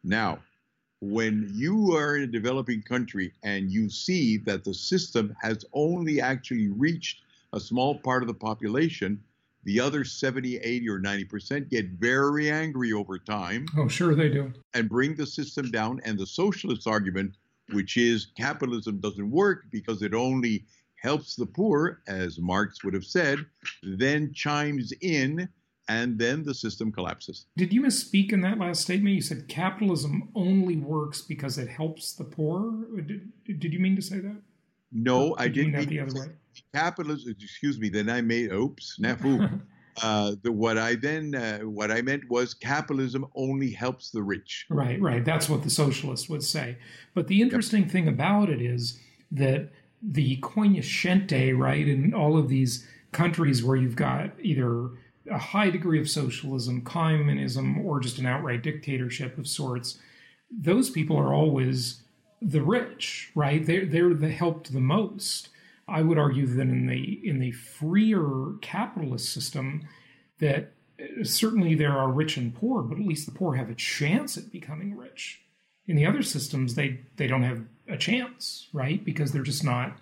Now, 0.03 0.41
when 1.01 1.51
you 1.55 1.97
are 1.97 2.17
in 2.17 2.23
a 2.23 2.27
developing 2.27 2.83
country 2.83 3.33
and 3.43 3.71
you 3.71 3.89
see 3.89 4.39
that 4.39 4.65
the 4.65 4.75
system 4.75 5.37
has 5.41 5.65
only 5.73 6.21
actually 6.21 6.69
reached 6.69 7.23
a 7.53 7.61
small 7.61 7.99
part 7.99 8.23
of 8.23 8.29
the 8.29 8.35
population, 8.35 9.23
the 9.65 9.81
other 9.81 10.05
70, 10.05 10.57
80, 10.57 10.89
or 10.89 11.01
90% 11.01 11.69
get 11.69 11.89
very 11.91 12.51
angry 12.51 12.93
over 12.93 13.19
time. 13.19 13.67
Oh, 13.77 13.89
sure 13.89 14.15
they 14.15 14.29
do. 14.29 14.53
And 14.75 14.89
bring 14.89 15.15
the 15.15 15.27
system 15.27 15.71
down. 15.71 16.01
And 16.05 16.19
the 16.19 16.27
socialist 16.27 16.87
argument, 16.87 17.37
which 17.73 17.97
is 17.97 18.29
capitalism 18.37 18.99
doesn't 18.99 19.31
work 19.31 19.65
because 19.71 20.03
it 20.03 20.15
only 20.15 20.65
helps 20.97 21.35
the 21.35 21.47
poor, 21.47 22.03
as 22.07 22.39
Marx 22.39 22.85
would 22.85 22.95
have 22.95 23.05
said, 23.05 23.39
then 23.83 24.33
chimes 24.33 24.93
in 25.01 25.49
and 25.89 26.19
then 26.19 26.45
the 26.45 26.55
system 26.55 26.93
collapses. 26.93 27.47
Did 27.57 27.73
you 27.73 27.83
misspeak 27.83 28.33
in 28.33 28.41
that 28.43 28.59
last 28.59 28.83
statement? 28.83 29.17
You 29.17 29.21
said 29.21 29.49
capitalism 29.49 30.29
only 30.35 30.77
works 30.77 31.21
because 31.21 31.59
it 31.59 31.69
helps 31.69 32.13
the 32.13 32.25
poor. 32.25 32.87
Did, 32.97 33.33
did 33.45 33.73
you 33.73 33.81
mean 33.81 33.97
to 33.97 34.03
say 34.03 34.21
that? 34.21 34.37
No, 34.93 35.35
I 35.39 35.49
didn't 35.49 35.73
mean 35.73 35.89
the 35.89 36.01
other 36.01 36.21
way. 36.21 36.27
Capitalism. 36.75 37.35
Excuse 37.41 37.79
me. 37.79 37.89
Then 37.89 38.09
I 38.09 38.21
made 38.21 38.53
oops, 38.53 38.99
snafu. 39.01 39.61
uh, 40.03 40.33
the 40.43 40.53
what 40.53 40.79
I 40.79 40.95
then 40.95 41.35
uh, 41.35 41.59
what 41.61 41.91
I 41.91 42.03
meant 42.03 42.29
was 42.29 42.55
capitalism 42.55 43.27
only 43.35 43.71
helps 43.71 44.11
the 44.11 44.23
rich. 44.23 44.67
Right, 44.71 45.01
right. 45.01 45.25
That's 45.25 45.49
what 45.49 45.63
the 45.63 45.71
socialists 45.71 46.29
would 46.29 46.43
say. 46.43 46.77
But 47.15 47.29
the 47.29 47.43
interesting 47.43 47.83
yep. 47.83 47.91
thing 47.91 48.09
about 48.09 48.49
it 48.49 48.61
is 48.63 48.99
that 49.31 49.71
the 50.03 50.39
cognoscente, 50.39 51.57
right, 51.57 51.87
in 51.87 52.13
all 52.13 52.37
of 52.37 52.49
these 52.49 52.87
countries 53.13 53.63
where 53.63 53.77
you've 53.77 53.97
got 53.97 54.33
either 54.41 54.91
a 55.31 55.39
high 55.39 55.71
degree 55.71 56.01
of 56.01 56.11
socialism, 56.11 56.83
communism, 56.83 57.79
or 57.87 58.01
just 58.01 58.19
an 58.19 58.27
outright 58.27 58.63
dictatorship 58.63 59.39
of 59.39 59.47
sorts, 59.47 59.99
those 60.51 60.91
people 60.91 61.17
are 61.17 61.33
always 61.33 62.03
the 62.43 62.63
rich, 62.63 63.31
right? 63.35 63.65
They're 63.65 63.87
they're 63.87 64.15
the 64.15 64.31
helped 64.31 64.73
the 64.73 64.81
most. 64.81 65.49
I 65.89 66.03
would 66.03 66.19
argue 66.19 66.47
that 66.47 66.63
in 66.63 66.87
the 66.87 67.21
in 67.29 67.39
the 67.39 67.53
freer 67.53 68.55
capitalist 68.61 69.33
system, 69.33 69.87
that 70.39 70.73
uh, 71.01 71.25
certainly 71.25 71.75
there 71.75 71.93
are 71.93 72.11
rich 72.11 72.37
and 72.37 72.55
poor, 72.55 72.83
but 72.83 72.99
at 72.99 73.07
least 73.07 73.27
the 73.27 73.33
poor 73.33 73.55
have 73.55 73.71
a 73.71 73.75
chance 73.75 74.37
at 74.37 74.53
becoming 74.53 74.97
rich. 74.97 75.41
In 75.87 75.97
the 75.97 76.07
other 76.07 76.23
systems, 76.23 76.75
they 76.75 77.01
they 77.17 77.27
don't 77.27 77.43
have 77.43 77.63
a 77.89 77.97
chance, 77.97 78.69
right? 78.73 79.05
Because 79.05 79.33
they're 79.33 79.43
just 79.43 79.65
not 79.65 79.99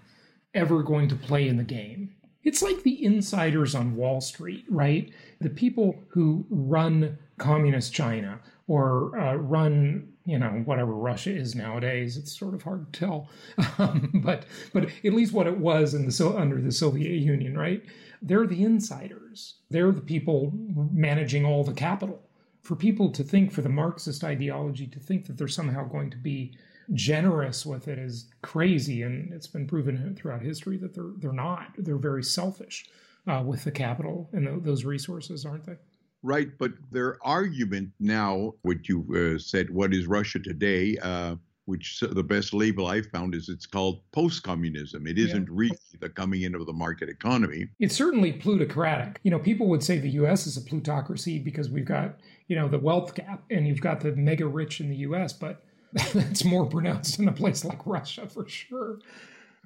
ever 0.54 0.82
going 0.82 1.08
to 1.08 1.16
play 1.16 1.48
in 1.48 1.56
the 1.56 1.64
game. 1.64 2.14
It's 2.42 2.62
like 2.62 2.82
the 2.82 3.04
insiders 3.04 3.74
on 3.74 3.96
Wall 3.96 4.20
Street, 4.20 4.64
right? 4.68 5.12
The 5.40 5.50
people 5.50 6.02
who 6.08 6.46
run 6.48 7.18
communist 7.38 7.92
China 7.92 8.40
or 8.70 9.18
uh, 9.18 9.34
run 9.34 10.06
you 10.26 10.38
know 10.38 10.62
whatever 10.64 10.92
Russia 10.92 11.34
is 11.34 11.56
nowadays. 11.56 12.16
It's 12.16 12.38
sort 12.38 12.54
of 12.54 12.62
hard 12.62 12.92
to 12.92 13.00
tell, 13.00 13.28
um, 13.78 14.22
but 14.24 14.44
but 14.72 14.84
at 14.84 15.12
least 15.12 15.32
what 15.32 15.48
it 15.48 15.58
was 15.58 15.92
in 15.92 16.06
the 16.06 16.12
so 16.12 16.38
under 16.38 16.60
the 16.60 16.70
Soviet 16.70 17.18
Union, 17.18 17.58
right? 17.58 17.82
They're 18.22 18.46
the 18.46 18.62
insiders. 18.62 19.56
They're 19.70 19.90
the 19.90 20.00
people 20.00 20.52
managing 20.92 21.44
all 21.44 21.64
the 21.64 21.72
capital. 21.72 22.22
For 22.62 22.76
people 22.76 23.10
to 23.10 23.24
think, 23.24 23.50
for 23.50 23.62
the 23.62 23.68
Marxist 23.68 24.22
ideology 24.22 24.86
to 24.86 25.00
think 25.00 25.26
that 25.26 25.36
they're 25.36 25.48
somehow 25.48 25.84
going 25.84 26.10
to 26.10 26.18
be 26.18 26.56
generous 26.92 27.66
with 27.66 27.88
it 27.88 27.98
is 27.98 28.28
crazy, 28.42 29.02
and 29.02 29.32
it's 29.32 29.48
been 29.48 29.66
proven 29.66 30.14
throughout 30.14 30.42
history 30.42 30.76
that 30.76 30.94
they're 30.94 31.14
they're 31.18 31.32
not. 31.32 31.72
They're 31.76 31.96
very 31.96 32.22
selfish 32.22 32.86
uh, 33.26 33.42
with 33.44 33.64
the 33.64 33.72
capital 33.72 34.28
and 34.32 34.62
those 34.62 34.84
resources, 34.84 35.44
aren't 35.44 35.66
they? 35.66 35.76
Right, 36.22 36.50
but 36.58 36.72
their 36.90 37.18
argument 37.26 37.90
now, 37.98 38.54
what 38.62 38.88
you 38.88 39.06
uh, 39.36 39.38
said, 39.38 39.70
what 39.70 39.94
is 39.94 40.06
Russia 40.06 40.38
today? 40.38 40.96
Uh, 41.02 41.36
which 41.70 42.00
the 42.00 42.22
best 42.22 42.52
label 42.52 42.88
I 42.88 43.00
found 43.00 43.32
is 43.32 43.48
it's 43.48 43.64
called 43.64 44.00
post-communism. 44.10 45.06
It 45.06 45.18
isn't 45.18 45.44
yeah. 45.46 45.52
really 45.52 45.78
the 46.00 46.08
coming 46.08 46.42
in 46.42 46.56
of 46.56 46.66
the 46.66 46.72
market 46.72 47.08
economy. 47.08 47.68
It's 47.78 47.94
certainly 47.94 48.32
plutocratic. 48.32 49.20
You 49.22 49.30
know, 49.30 49.38
people 49.38 49.68
would 49.68 49.84
say 49.84 49.98
the 49.98 50.10
U.S. 50.10 50.48
is 50.48 50.56
a 50.56 50.60
plutocracy 50.60 51.38
because 51.38 51.70
we've 51.70 51.84
got 51.84 52.16
you 52.48 52.56
know 52.56 52.68
the 52.68 52.78
wealth 52.78 53.14
gap 53.14 53.44
and 53.50 53.68
you've 53.68 53.80
got 53.80 54.00
the 54.00 54.12
mega 54.16 54.46
rich 54.46 54.80
in 54.80 54.90
the 54.90 54.96
U.S., 54.96 55.32
but 55.32 55.62
that's 56.12 56.44
more 56.44 56.66
pronounced 56.66 57.18
in 57.20 57.28
a 57.28 57.32
place 57.32 57.64
like 57.64 57.86
Russia 57.86 58.26
for 58.26 58.48
sure. 58.48 58.98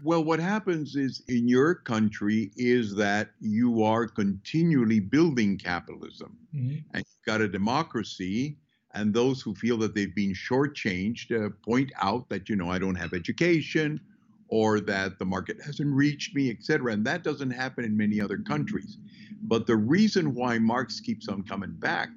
Well, 0.02 0.24
what 0.24 0.40
happens 0.40 0.96
is 0.96 1.22
in 1.28 1.48
your 1.48 1.74
country 1.74 2.50
is 2.56 2.94
that 2.96 3.30
you 3.40 3.82
are 3.82 4.06
continually 4.06 5.00
building 5.00 5.56
capitalism. 5.56 6.36
Mm-hmm. 6.54 6.78
And 6.92 7.04
you've 7.06 7.26
got 7.26 7.40
a 7.40 7.48
democracy, 7.48 8.58
And 8.94 9.12
those 9.12 9.42
who 9.42 9.54
feel 9.54 9.76
that 9.78 9.94
they've 9.94 10.14
been 10.14 10.32
shortchanged 10.32 11.32
uh, 11.32 11.50
point 11.64 11.92
out 12.00 12.28
that, 12.28 12.48
you 12.48 12.54
know, 12.56 12.70
I 12.70 12.78
don't 12.78 12.94
have 12.94 13.12
education 13.12 14.00
or 14.48 14.78
that 14.80 15.18
the 15.18 15.24
market 15.24 15.60
hasn't 15.64 15.92
reached 15.92 16.34
me, 16.34 16.48
et 16.48 16.62
cetera. 16.62 16.92
And 16.92 17.04
that 17.04 17.24
doesn't 17.24 17.50
happen 17.50 17.84
in 17.84 17.96
many 17.96 18.20
other 18.20 18.38
countries. 18.38 18.98
But 19.42 19.66
the 19.66 19.76
reason 19.76 20.32
why 20.32 20.58
Marx 20.58 21.00
keeps 21.00 21.28
on 21.28 21.42
coming 21.42 21.72
back 21.72 22.08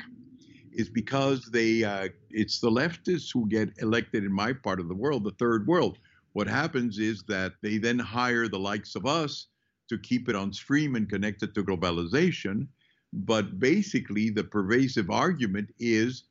is 0.72 0.88
because 0.88 1.46
they 1.46 1.84
uh, 1.84 2.10
it's 2.30 2.60
the 2.60 2.70
leftists 2.70 3.34
who 3.34 3.48
get 3.50 3.70
elected 3.80 4.24
in 4.24 4.32
my 4.32 4.54
part 4.54 4.80
of 4.80 4.88
the 4.88 4.94
world, 4.94 5.24
the 5.24 5.32
third 5.32 5.66
world. 5.66 5.98
What 6.38 6.48
happens 6.48 7.00
is 7.00 7.24
that 7.24 7.54
they 7.64 7.80
then 7.80 7.98
hire 7.98 8.48
the 8.48 8.60
likes 8.60 8.94
of 8.94 9.08
us 9.08 9.48
to 9.90 9.98
keep 9.98 10.30
it 10.30 10.36
on 10.36 10.54
stream 10.54 10.96
and 10.96 11.10
connected 11.10 11.56
to 11.56 11.64
globalization. 11.64 12.68
But 13.12 13.60
basically, 13.60 14.30
the 14.30 14.44
pervasive 14.44 15.10
argument 15.10 15.74
is 15.80 16.26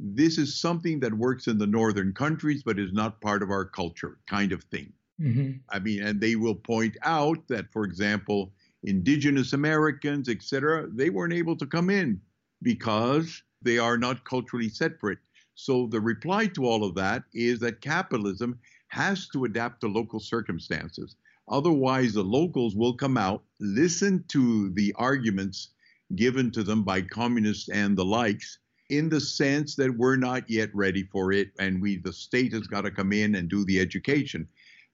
this 0.00 0.36
is 0.36 0.60
something 0.60 0.98
that 0.98 1.14
works 1.14 1.46
in 1.46 1.58
the 1.58 1.66
northern 1.68 2.12
countries, 2.12 2.64
but 2.64 2.80
is 2.80 2.92
not 2.92 3.20
part 3.20 3.40
of 3.40 3.50
our 3.50 3.64
culture, 3.64 4.18
kind 4.26 4.50
of 4.50 4.64
thing. 4.64 4.92
Mm-hmm. 5.20 5.52
I 5.68 5.78
mean, 5.78 6.02
and 6.02 6.20
they 6.20 6.34
will 6.34 6.56
point 6.56 6.96
out 7.04 7.46
that, 7.46 7.70
for 7.70 7.84
example, 7.84 8.52
indigenous 8.82 9.52
Americans, 9.52 10.28
etc., 10.28 10.88
they 10.92 11.08
weren't 11.08 11.34
able 11.34 11.54
to 11.58 11.66
come 11.66 11.88
in 11.88 12.20
because 12.62 13.44
they 13.62 13.78
are 13.78 13.96
not 13.96 14.24
culturally 14.24 14.70
separate. 14.70 15.20
So 15.54 15.86
the 15.86 16.00
reply 16.00 16.46
to 16.46 16.66
all 16.66 16.82
of 16.82 16.96
that 16.96 17.22
is 17.32 17.60
that 17.60 17.80
capitalism 17.80 18.58
has 18.92 19.26
to 19.26 19.46
adapt 19.46 19.80
to 19.80 19.88
local 19.88 20.20
circumstances. 20.20 21.16
Otherwise, 21.48 22.12
the 22.12 22.22
locals 22.22 22.76
will 22.76 22.92
come 22.92 23.16
out, 23.16 23.42
listen 23.58 24.22
to 24.28 24.68
the 24.74 24.94
arguments 24.98 25.70
given 26.14 26.50
to 26.50 26.62
them 26.62 26.82
by 26.82 27.00
communists 27.00 27.70
and 27.70 27.96
the 27.96 28.04
likes, 28.04 28.58
in 28.90 29.08
the 29.08 29.18
sense 29.18 29.74
that 29.76 29.96
we're 29.96 30.16
not 30.16 30.48
yet 30.50 30.68
ready 30.74 31.04
for 31.04 31.32
it, 31.32 31.52
and 31.58 31.80
we 31.80 31.96
the 31.96 32.12
state 32.12 32.52
has 32.52 32.66
got 32.66 32.82
to 32.82 32.90
come 32.90 33.14
in 33.14 33.34
and 33.34 33.48
do 33.48 33.64
the 33.64 33.80
education. 33.80 34.46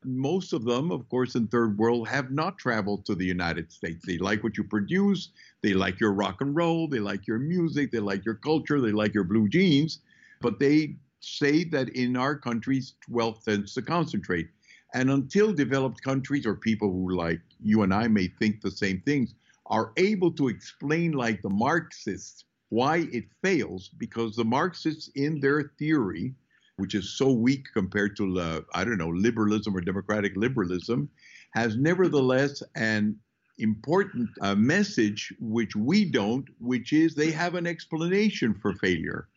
Most 0.04 0.52
of 0.52 0.64
them, 0.64 0.92
of 0.92 1.08
course, 1.08 1.34
in 1.34 1.48
third 1.48 1.76
world, 1.76 2.06
have 2.06 2.30
not 2.30 2.56
traveled 2.56 3.04
to 3.06 3.16
the 3.16 3.26
United 3.26 3.72
States. 3.72 4.06
They 4.06 4.18
like 4.18 4.44
what 4.44 4.56
you 4.56 4.62
produce, 4.62 5.30
they 5.60 5.74
like 5.74 5.98
your 5.98 6.12
rock 6.12 6.40
and 6.40 6.54
roll, 6.54 6.86
they 6.86 7.00
like 7.00 7.26
your 7.26 7.40
music, 7.40 7.90
they 7.90 7.98
like 7.98 8.24
your 8.24 8.36
culture, 8.36 8.80
they 8.80 8.92
like 8.92 9.12
your 9.12 9.24
blue 9.24 9.48
jeans, 9.48 9.98
but 10.40 10.60
they 10.60 10.94
say 11.20 11.64
that 11.64 11.88
in 11.90 12.16
our 12.16 12.36
countries, 12.36 12.94
wealth 13.08 13.44
tends 13.44 13.74
to 13.74 13.82
concentrate. 13.82 14.48
And 14.94 15.10
until 15.10 15.52
developed 15.52 16.02
countries 16.02 16.46
or 16.46 16.54
people 16.54 16.90
who, 16.90 17.14
like 17.14 17.40
you 17.60 17.82
and 17.82 17.92
I, 17.92 18.08
may 18.08 18.28
think 18.28 18.60
the 18.60 18.70
same 18.70 19.02
things, 19.04 19.34
are 19.66 19.92
able 19.96 20.32
to 20.32 20.48
explain, 20.48 21.12
like 21.12 21.42
the 21.42 21.50
Marxists, 21.50 22.44
why 22.70 23.08
it 23.12 23.24
fails, 23.42 23.90
because 23.98 24.36
the 24.36 24.44
Marxists, 24.44 25.08
in 25.14 25.40
their 25.40 25.72
theory, 25.78 26.34
which 26.76 26.94
is 26.94 27.10
so 27.10 27.32
weak 27.32 27.66
compared 27.74 28.16
to, 28.16 28.38
uh, 28.40 28.60
I 28.72 28.84
don't 28.84 28.98
know, 28.98 29.08
liberalism 29.08 29.76
or 29.76 29.80
democratic 29.80 30.36
liberalism, 30.36 31.10
has 31.52 31.76
nevertheless 31.76 32.62
an 32.76 33.18
important 33.58 34.30
uh, 34.40 34.54
message 34.54 35.34
which 35.40 35.74
we 35.74 36.04
don't, 36.04 36.48
which 36.60 36.92
is 36.92 37.14
they 37.14 37.30
have 37.30 37.56
an 37.56 37.66
explanation 37.66 38.54
for 38.54 38.74
failure. 38.74 39.28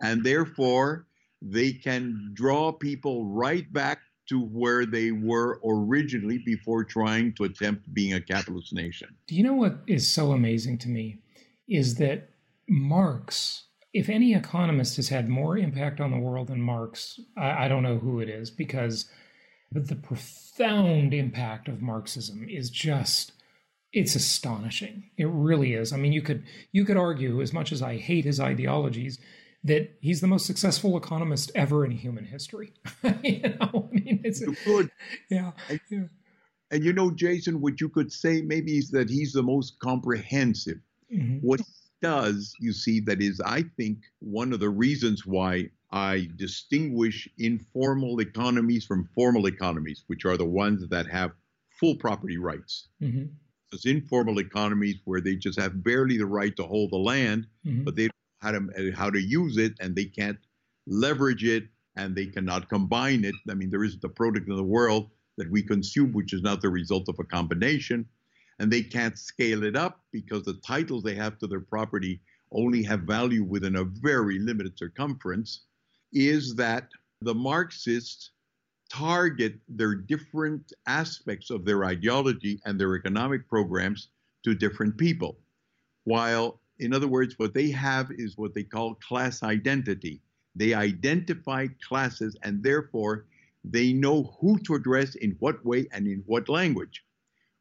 And 0.00 0.22
therefore, 0.22 1.06
they 1.44 1.72
can 1.72 2.30
draw 2.32 2.72
people 2.72 3.26
right 3.26 3.70
back 3.72 4.00
to 4.26 4.40
where 4.40 4.86
they 4.86 5.10
were 5.10 5.60
originally 5.64 6.38
before 6.38 6.82
trying 6.82 7.34
to 7.34 7.44
attempt 7.44 7.92
being 7.92 8.14
a 8.14 8.20
capitalist 8.20 8.72
nation. 8.72 9.14
Do 9.26 9.34
you 9.34 9.42
know 9.42 9.54
what 9.54 9.80
is 9.86 10.08
so 10.08 10.32
amazing 10.32 10.78
to 10.78 10.88
me? 10.88 11.18
Is 11.68 11.96
that 11.96 12.30
Marx, 12.66 13.64
if 13.92 14.08
any 14.08 14.34
economist 14.34 14.96
has 14.96 15.10
had 15.10 15.28
more 15.28 15.58
impact 15.58 16.00
on 16.00 16.10
the 16.10 16.18
world 16.18 16.48
than 16.48 16.62
Marx, 16.62 17.20
I, 17.36 17.66
I 17.66 17.68
don't 17.68 17.82
know 17.82 17.98
who 17.98 18.20
it 18.20 18.30
is 18.30 18.50
because 18.50 19.10
the 19.70 19.96
profound 19.96 21.12
impact 21.12 21.68
of 21.68 21.82
Marxism 21.82 22.46
is 22.48 22.70
just 22.70 23.32
it's 23.92 24.16
astonishing. 24.16 25.10
It 25.16 25.28
really 25.28 25.74
is. 25.74 25.92
I 25.92 25.96
mean, 25.98 26.12
you 26.12 26.22
could 26.22 26.44
you 26.72 26.84
could 26.84 26.96
argue 26.96 27.40
as 27.42 27.52
much 27.52 27.70
as 27.72 27.82
I 27.82 27.96
hate 27.96 28.24
his 28.24 28.40
ideologies 28.40 29.18
that 29.64 29.96
he's 30.00 30.20
the 30.20 30.26
most 30.26 30.46
successful 30.46 30.96
economist 30.96 31.50
ever 31.54 31.84
in 31.84 31.90
human 31.90 32.24
history. 32.24 32.74
you 33.22 33.40
know, 33.40 33.88
I 33.90 33.94
mean, 33.94 34.20
it's 34.22 34.44
could, 34.64 34.90
yeah, 35.30 35.52
and, 35.68 35.80
yeah. 35.90 36.04
And 36.70 36.84
you 36.84 36.92
know, 36.92 37.10
Jason, 37.10 37.60
what 37.60 37.80
you 37.80 37.88
could 37.88 38.12
say 38.12 38.42
maybe 38.42 38.78
is 38.78 38.90
that 38.90 39.08
he's 39.08 39.32
the 39.32 39.42
most 39.42 39.78
comprehensive. 39.78 40.78
Mm-hmm. 41.12 41.38
What 41.46 41.60
he 41.60 41.66
does, 42.02 42.54
you 42.60 42.72
see, 42.72 43.00
that 43.00 43.22
is, 43.22 43.40
I 43.40 43.64
think, 43.76 43.98
one 44.20 44.52
of 44.52 44.60
the 44.60 44.68
reasons 44.68 45.24
why 45.24 45.70
I 45.90 46.28
distinguish 46.36 47.28
informal 47.38 48.20
economies 48.20 48.84
from 48.84 49.08
formal 49.14 49.46
economies, 49.46 50.04
which 50.08 50.24
are 50.24 50.36
the 50.36 50.44
ones 50.44 50.86
that 50.88 51.06
have 51.06 51.32
full 51.70 51.94
property 51.96 52.36
rights. 52.36 52.88
Mm-hmm. 53.00 53.26
There's 53.70 53.86
informal 53.86 54.40
economies 54.40 54.96
where 55.04 55.20
they 55.20 55.36
just 55.36 55.58
have 55.58 55.82
barely 55.82 56.18
the 56.18 56.26
right 56.26 56.54
to 56.56 56.64
hold 56.64 56.90
the 56.90 56.96
land, 56.96 57.46
mm-hmm. 57.64 57.84
but 57.84 57.96
they 57.96 58.08
how 58.44 58.52
to 58.52 58.92
how 58.94 59.10
to 59.10 59.20
use 59.20 59.56
it, 59.56 59.72
and 59.80 59.96
they 59.96 60.04
can't 60.04 60.38
leverage 60.86 61.44
it, 61.44 61.64
and 61.96 62.14
they 62.14 62.26
cannot 62.26 62.68
combine 62.68 63.24
it. 63.24 63.34
I 63.50 63.54
mean, 63.54 63.70
there 63.70 63.84
isn't 63.84 64.04
a 64.04 64.08
product 64.08 64.48
in 64.48 64.56
the 64.56 64.72
world 64.78 65.10
that 65.38 65.50
we 65.50 65.62
consume 65.62 66.12
which 66.12 66.32
is 66.32 66.42
not 66.42 66.60
the 66.60 66.68
result 66.68 67.08
of 67.08 67.18
a 67.18 67.24
combination, 67.24 68.06
and 68.58 68.70
they 68.70 68.82
can't 68.82 69.18
scale 69.18 69.64
it 69.64 69.76
up 69.76 70.04
because 70.12 70.42
the 70.44 70.60
titles 70.66 71.02
they 71.02 71.14
have 71.14 71.38
to 71.38 71.46
their 71.46 71.60
property 71.60 72.20
only 72.52 72.82
have 72.84 73.00
value 73.00 73.42
within 73.42 73.76
a 73.76 73.84
very 73.84 74.38
limited 74.38 74.78
circumference. 74.78 75.64
Is 76.12 76.54
that 76.56 76.88
the 77.22 77.34
Marxists 77.34 78.30
target 78.90 79.54
their 79.68 79.94
different 79.94 80.72
aspects 80.86 81.50
of 81.50 81.64
their 81.64 81.84
ideology 81.84 82.60
and 82.64 82.78
their 82.78 82.94
economic 82.94 83.48
programs 83.48 84.08
to 84.44 84.54
different 84.54 84.96
people, 84.98 85.38
while 86.04 86.60
in 86.78 86.92
other 86.92 87.08
words, 87.08 87.38
what 87.38 87.54
they 87.54 87.70
have 87.70 88.10
is 88.10 88.36
what 88.36 88.54
they 88.54 88.64
call 88.64 88.94
class 88.96 89.42
identity. 89.42 90.20
They 90.56 90.74
identify 90.74 91.68
classes 91.86 92.36
and 92.42 92.62
therefore 92.62 93.26
they 93.64 93.92
know 93.92 94.36
who 94.40 94.58
to 94.60 94.74
address 94.74 95.14
in 95.16 95.36
what 95.38 95.64
way 95.64 95.86
and 95.92 96.06
in 96.06 96.22
what 96.26 96.48
language. 96.48 97.04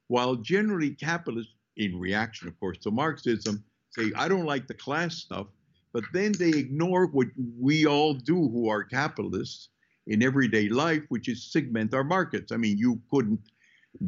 While 0.08 0.36
generally 0.36 0.92
capitalists, 0.92 1.54
in 1.78 2.00
reaction, 2.00 2.48
of 2.48 2.60
course, 2.60 2.78
to 2.80 2.92
Marxism, 2.92 3.64
say, 3.90 4.12
I 4.16 4.28
don't 4.28 4.46
like 4.46 4.68
the 4.68 4.76
class 4.76 5.16
stuff, 5.16 5.48
but 5.92 6.04
then 6.14 6.34
they 6.34 6.50
ignore 6.50 7.08
what 7.08 7.28
we 7.60 7.88
all 7.88 8.14
do 8.14 8.36
who 8.36 8.70
are 8.70 8.84
capitalists 8.84 9.70
in 10.08 10.22
everyday 10.22 10.70
life, 10.70 11.02
which 11.10 11.30
is 11.30 11.52
segment 11.52 11.94
our 11.94 12.04
markets. 12.04 12.52
I 12.52 12.58
mean, 12.58 12.78
you 12.78 13.02
couldn't 13.10 13.40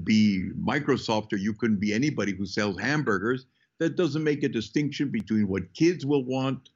be 0.04 0.50
Microsoft 0.60 1.32
or 1.34 1.38
you 1.38 1.54
couldn't 1.54 1.80
be 1.80 1.94
anybody 1.94 2.34
who 2.36 2.46
sells 2.46 2.80
hamburgers 2.80 3.46
that 3.80 3.96
doesn't 3.96 4.24
make 4.24 4.44
a 4.44 4.50
distinction 4.50 5.10
between 5.10 5.48
what 5.48 5.74
kids 5.74 6.06
will 6.06 6.24
want, 6.24 6.70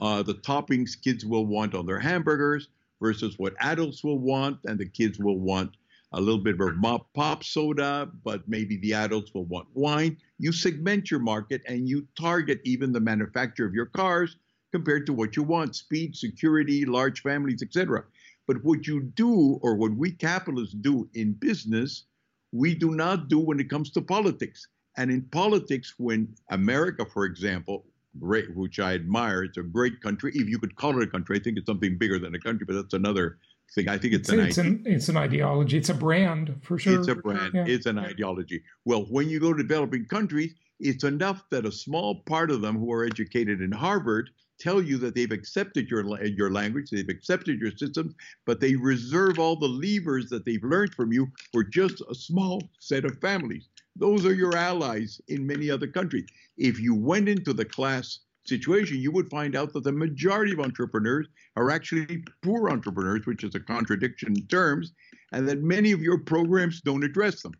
uh, 0.00 0.22
the 0.22 0.34
toppings 0.34 1.00
kids 1.00 1.24
will 1.24 1.46
want 1.46 1.74
on 1.74 1.86
their 1.86 1.98
hamburgers, 2.00 2.68
versus 3.00 3.38
what 3.38 3.54
adults 3.60 4.02
will 4.02 4.18
want, 4.18 4.58
and 4.64 4.78
the 4.78 4.88
kids 4.88 5.18
will 5.18 5.38
want 5.38 5.76
a 6.12 6.20
little 6.20 6.40
bit 6.40 6.56
of 6.60 7.00
pop 7.14 7.44
soda, 7.44 8.08
but 8.24 8.48
maybe 8.48 8.76
the 8.78 8.94
adults 8.94 9.34
will 9.34 9.44
want 9.44 9.66
wine. 9.74 10.16
You 10.38 10.52
segment 10.52 11.10
your 11.10 11.20
market 11.20 11.62
and 11.66 11.88
you 11.88 12.06
target 12.18 12.60
even 12.64 12.92
the 12.92 13.00
manufacturer 13.00 13.66
of 13.66 13.74
your 13.74 13.86
cars 13.86 14.36
compared 14.72 15.06
to 15.06 15.12
what 15.12 15.36
you 15.36 15.42
want 15.42 15.76
speed, 15.76 16.16
security, 16.16 16.84
large 16.84 17.20
families, 17.20 17.62
etc. 17.62 18.04
But 18.46 18.62
what 18.64 18.86
you 18.86 19.00
do, 19.00 19.58
or 19.62 19.74
what 19.74 19.92
we 19.92 20.12
capitalists 20.12 20.74
do 20.74 21.08
in 21.14 21.32
business, 21.32 22.04
we 22.52 22.74
do 22.74 22.92
not 22.92 23.28
do 23.28 23.40
when 23.40 23.58
it 23.58 23.68
comes 23.68 23.90
to 23.90 24.00
politics. 24.00 24.68
And 24.96 25.10
in 25.10 25.22
politics, 25.22 25.94
when 25.98 26.34
America, 26.50 27.04
for 27.04 27.24
example, 27.24 27.84
great, 28.18 28.54
which 28.56 28.80
I 28.80 28.94
admire, 28.94 29.44
it's 29.44 29.58
a 29.58 29.62
great 29.62 30.00
country. 30.00 30.32
If 30.34 30.48
you 30.48 30.58
could 30.58 30.74
call 30.76 31.00
it 31.00 31.06
a 31.06 31.10
country, 31.10 31.38
I 31.38 31.42
think 31.42 31.58
it's 31.58 31.66
something 31.66 31.98
bigger 31.98 32.18
than 32.18 32.34
a 32.34 32.40
country, 32.40 32.64
but 32.66 32.74
that's 32.74 32.94
another 32.94 33.38
thing. 33.74 33.88
I 33.88 33.98
think 33.98 34.14
it's, 34.14 34.28
it's 34.28 34.32
an 34.32 34.46
it's 34.46 34.58
an 34.58 34.82
it's 34.86 35.08
an 35.08 35.16
ideology. 35.16 35.76
It's 35.76 35.90
a 35.90 35.94
brand 35.94 36.54
for 36.62 36.78
sure. 36.78 36.98
It's 36.98 37.08
a 37.08 37.14
brand. 37.14 37.52
Yeah. 37.54 37.64
It's 37.66 37.86
an 37.86 37.98
ideology. 37.98 38.62
Well, 38.84 39.06
when 39.10 39.28
you 39.28 39.40
go 39.40 39.52
to 39.52 39.62
developing 39.62 40.06
countries, 40.06 40.54
it's 40.80 41.04
enough 41.04 41.42
that 41.50 41.66
a 41.66 41.72
small 41.72 42.22
part 42.22 42.50
of 42.50 42.60
them 42.60 42.78
who 42.78 42.92
are 42.92 43.04
educated 43.04 43.60
in 43.60 43.72
Harvard 43.72 44.30
tell 44.58 44.80
you 44.80 44.96
that 44.98 45.14
they've 45.14 45.32
accepted 45.32 45.88
your 45.90 46.24
your 46.24 46.50
language, 46.50 46.90
they've 46.90 47.08
accepted 47.08 47.60
your 47.60 47.72
systems, 47.76 48.14
but 48.46 48.60
they 48.60 48.74
reserve 48.76 49.38
all 49.38 49.56
the 49.56 49.68
levers 49.68 50.30
that 50.30 50.44
they've 50.44 50.64
learned 50.64 50.94
from 50.94 51.12
you 51.12 51.28
for 51.52 51.62
just 51.62 52.02
a 52.10 52.14
small 52.14 52.62
set 52.80 53.04
of 53.04 53.18
families. 53.20 53.68
Those 53.98 54.26
are 54.26 54.34
your 54.34 54.56
allies 54.56 55.20
in 55.28 55.46
many 55.46 55.70
other 55.70 55.86
countries. 55.86 56.26
If 56.58 56.78
you 56.78 56.94
went 56.94 57.28
into 57.28 57.52
the 57.52 57.64
class 57.64 58.18
situation, 58.44 58.98
you 58.98 59.10
would 59.10 59.30
find 59.30 59.56
out 59.56 59.72
that 59.72 59.84
the 59.84 59.92
majority 59.92 60.52
of 60.52 60.60
entrepreneurs 60.60 61.28
are 61.56 61.70
actually 61.70 62.22
poor 62.42 62.68
entrepreneurs, 62.68 63.26
which 63.26 63.42
is 63.42 63.54
a 63.54 63.60
contradiction 63.60 64.36
in 64.36 64.46
terms, 64.48 64.92
and 65.32 65.48
that 65.48 65.62
many 65.62 65.92
of 65.92 66.02
your 66.02 66.18
programs 66.18 66.80
don't 66.82 67.04
address 67.04 67.42
them. 67.42 67.54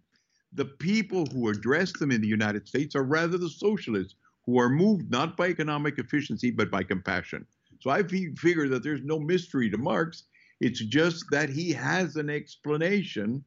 The 0.52 0.66
people 0.66 1.26
who 1.26 1.48
address 1.48 1.92
them 1.92 2.10
in 2.10 2.20
the 2.20 2.28
United 2.28 2.68
States 2.68 2.94
are 2.94 3.02
rather 3.02 3.38
the 3.38 3.50
socialists 3.50 4.14
who 4.44 4.58
are 4.58 4.68
moved 4.68 5.10
not 5.10 5.36
by 5.36 5.48
economic 5.48 5.98
efficiency 5.98 6.50
but 6.50 6.70
by 6.70 6.82
compassion. 6.82 7.46
So 7.80 7.90
I 7.90 8.02
figure 8.02 8.68
that 8.68 8.82
there's 8.82 9.02
no 9.02 9.18
mystery 9.18 9.70
to 9.70 9.78
Marx. 9.78 10.24
It's 10.60 10.84
just 10.84 11.24
that 11.30 11.48
he 11.50 11.72
has 11.72 12.16
an 12.16 12.30
explanation 12.30 13.44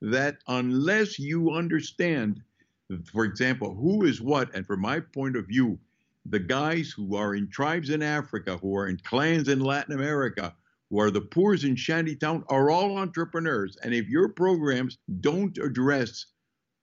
that 0.00 0.38
unless 0.48 1.18
you 1.18 1.50
understand, 1.50 2.42
for 3.12 3.24
example, 3.24 3.74
who 3.74 4.04
is 4.04 4.20
what, 4.20 4.54
and 4.54 4.66
from 4.66 4.80
my 4.80 5.00
point 5.00 5.36
of 5.36 5.46
view, 5.46 5.78
the 6.26 6.38
guys 6.38 6.90
who 6.90 7.16
are 7.16 7.34
in 7.34 7.48
tribes 7.50 7.90
in 7.90 8.02
Africa, 8.02 8.58
who 8.58 8.76
are 8.76 8.88
in 8.88 8.98
clans 8.98 9.48
in 9.48 9.60
Latin 9.60 9.94
America, 9.94 10.54
who 10.90 11.00
are 11.00 11.10
the 11.10 11.20
poors 11.20 11.64
in 11.64 11.76
shantytown, 11.76 12.44
are 12.48 12.70
all 12.70 12.98
entrepreneurs. 12.98 13.76
And 13.82 13.94
if 13.94 14.08
your 14.08 14.28
programs 14.28 14.98
don't 15.20 15.56
address 15.58 16.26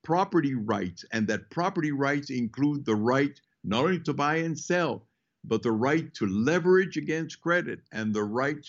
property 0.04 0.56
rights, 0.56 1.04
and 1.12 1.28
that 1.28 1.50
property 1.50 1.92
rights 1.92 2.30
include 2.30 2.86
the 2.86 2.96
right 2.96 3.40
not 3.64 3.84
only 3.84 4.00
to 4.00 4.14
buy 4.14 4.38
and 4.38 4.58
sell, 4.58 5.06
but 5.44 5.62
the 5.62 5.72
right 5.72 6.14
to 6.14 6.28
leverage 6.28 6.98
against 6.98 7.42
credit 7.42 7.80
and 7.92 8.14
the 8.14 8.24
right 8.24 8.66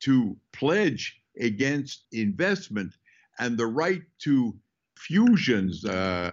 to 0.00 0.36
pledge 0.52 1.20
against 1.38 2.04
investment 2.12 2.92
and 3.38 3.56
the 3.56 3.66
right 3.66 4.02
to 4.20 4.54
fusions, 4.96 5.84
uh, 5.84 6.30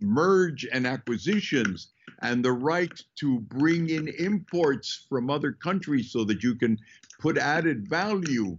merge 0.00 0.66
and 0.72 0.86
acquisitions, 0.86 1.88
and 2.22 2.44
the 2.44 2.52
right 2.52 3.02
to 3.16 3.40
bring 3.40 3.90
in 3.90 4.08
imports 4.18 5.06
from 5.08 5.30
other 5.30 5.52
countries 5.52 6.10
so 6.10 6.24
that 6.24 6.42
you 6.42 6.54
can 6.54 6.78
put 7.20 7.38
added 7.38 7.88
value 7.88 8.58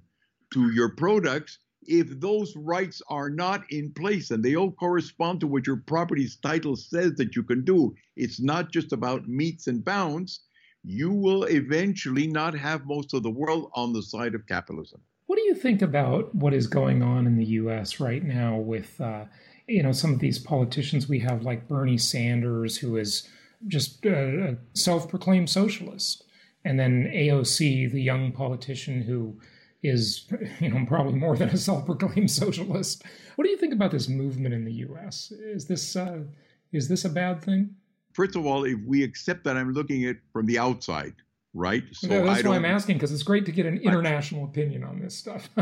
to 0.53 0.71
your 0.71 0.89
products. 0.89 1.59
If 1.83 2.19
those 2.19 2.55
rights 2.55 3.01
are 3.09 3.29
not 3.29 3.63
in 3.71 3.91
place 3.93 4.31
and 4.31 4.43
they 4.43 4.55
all 4.55 4.71
correspond 4.71 5.39
to 5.39 5.47
what 5.47 5.65
your 5.65 5.77
property's 5.77 6.37
title 6.37 6.75
says 6.75 7.13
that 7.15 7.35
you 7.35 7.43
can 7.43 7.63
do, 7.63 7.95
it's 8.15 8.39
not 8.39 8.71
just 8.71 8.93
about 8.93 9.27
metes 9.27 9.67
and 9.67 9.83
bounds. 9.83 10.41
You 10.83 11.11
will 11.11 11.43
eventually 11.45 12.27
not 12.27 12.53
have 12.53 12.85
most 12.85 13.13
of 13.13 13.23
the 13.23 13.31
world 13.31 13.71
on 13.73 13.91
the 13.91 14.03
side 14.03 14.35
of 14.35 14.45
capitalism. 14.45 15.01
You 15.49 15.55
think 15.55 15.81
about 15.81 16.35
what 16.35 16.53
is 16.53 16.67
going 16.67 17.01
on 17.01 17.25
in 17.25 17.35
the 17.35 17.45
U.S. 17.45 17.99
right 17.99 18.23
now 18.23 18.57
with, 18.57 19.01
uh, 19.01 19.25
you 19.65 19.81
know, 19.81 19.91
some 19.91 20.13
of 20.13 20.19
these 20.19 20.37
politicians 20.37 21.09
we 21.09 21.17
have, 21.21 21.41
like 21.41 21.67
Bernie 21.67 21.97
Sanders, 21.97 22.77
who 22.77 22.97
is 22.97 23.27
just 23.65 24.05
a 24.05 24.57
self-proclaimed 24.75 25.49
socialist, 25.49 26.23
and 26.63 26.79
then 26.79 27.11
AOC, 27.11 27.91
the 27.91 27.99
young 27.99 28.31
politician 28.31 29.01
who 29.01 29.39
is, 29.81 30.31
you 30.59 30.69
know, 30.69 30.85
probably 30.85 31.15
more 31.15 31.35
than 31.35 31.49
a 31.49 31.57
self-proclaimed 31.57 32.29
socialist. 32.29 33.01
What 33.35 33.45
do 33.45 33.49
you 33.49 33.57
think 33.57 33.73
about 33.73 33.89
this 33.89 34.07
movement 34.07 34.53
in 34.53 34.65
the 34.65 34.73
U.S.? 34.73 35.31
Is 35.31 35.65
this 35.65 35.95
uh, 35.95 36.25
is 36.71 36.87
this 36.89 37.05
a 37.05 37.09
bad 37.09 37.41
thing? 37.41 37.73
First 38.13 38.35
of 38.35 38.45
all, 38.45 38.65
if 38.65 38.77
we 38.85 39.01
accept 39.01 39.45
that, 39.45 39.57
I'm 39.57 39.73
looking 39.73 40.05
at 40.05 40.17
from 40.31 40.45
the 40.45 40.59
outside 40.59 41.15
right? 41.59 41.83
So 41.91 42.07
yeah, 42.07 42.21
that's 42.21 42.43
why 42.45 42.55
I'm 42.55 42.63
asking 42.63 42.95
because 42.95 43.11
it's 43.11 43.21
great 43.21 43.45
to 43.45 43.51
get 43.51 43.65
an 43.65 43.79
international 43.79 44.45
I, 44.45 44.49
opinion 44.49 44.85
on 44.85 45.01
this 45.01 45.13
stuff. 45.13 45.49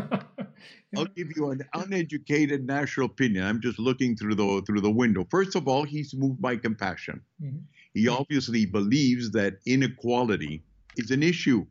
I'll 0.95 1.05
give 1.05 1.35
you 1.35 1.49
an 1.49 1.65
uneducated 1.73 2.65
national 2.65 3.07
opinion. 3.07 3.43
I'm 3.43 3.59
just 3.59 3.79
looking 3.79 4.15
through 4.15 4.35
the 4.35 4.61
through 4.65 4.81
the 4.81 4.91
window. 4.91 5.25
First 5.31 5.55
of 5.55 5.67
all, 5.67 5.83
he's 5.83 6.13
moved 6.13 6.39
by 6.39 6.55
compassion. 6.55 7.19
Mm-hmm. 7.43 7.57
He 7.95 8.07
obviously 8.07 8.67
believes 8.67 9.31
that 9.31 9.57
inequality 9.65 10.63
is 10.97 11.09
an 11.09 11.23
issue. 11.23 11.65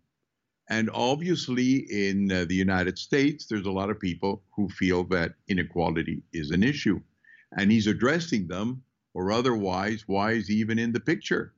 And 0.69 0.91
obviously, 0.93 1.87
in 1.89 2.33
uh, 2.33 2.47
the 2.49 2.57
United 2.57 2.99
States, 2.99 3.47
there's 3.47 3.67
a 3.67 3.71
lot 3.71 3.91
of 3.91 4.01
people 4.01 4.43
who 4.57 4.69
feel 4.69 5.05
that 5.05 5.35
inequality 5.47 6.25
is 6.33 6.51
an 6.51 6.65
issue. 6.65 7.01
And 7.57 7.71
he's 7.71 7.87
addressing 7.87 8.49
them, 8.49 8.83
or 9.15 9.31
otherwise, 9.31 10.03
why 10.09 10.33
is 10.33 10.49
he 10.49 10.55
even 10.55 10.81
in 10.81 10.93
the 10.93 10.99
picture? 10.99 11.55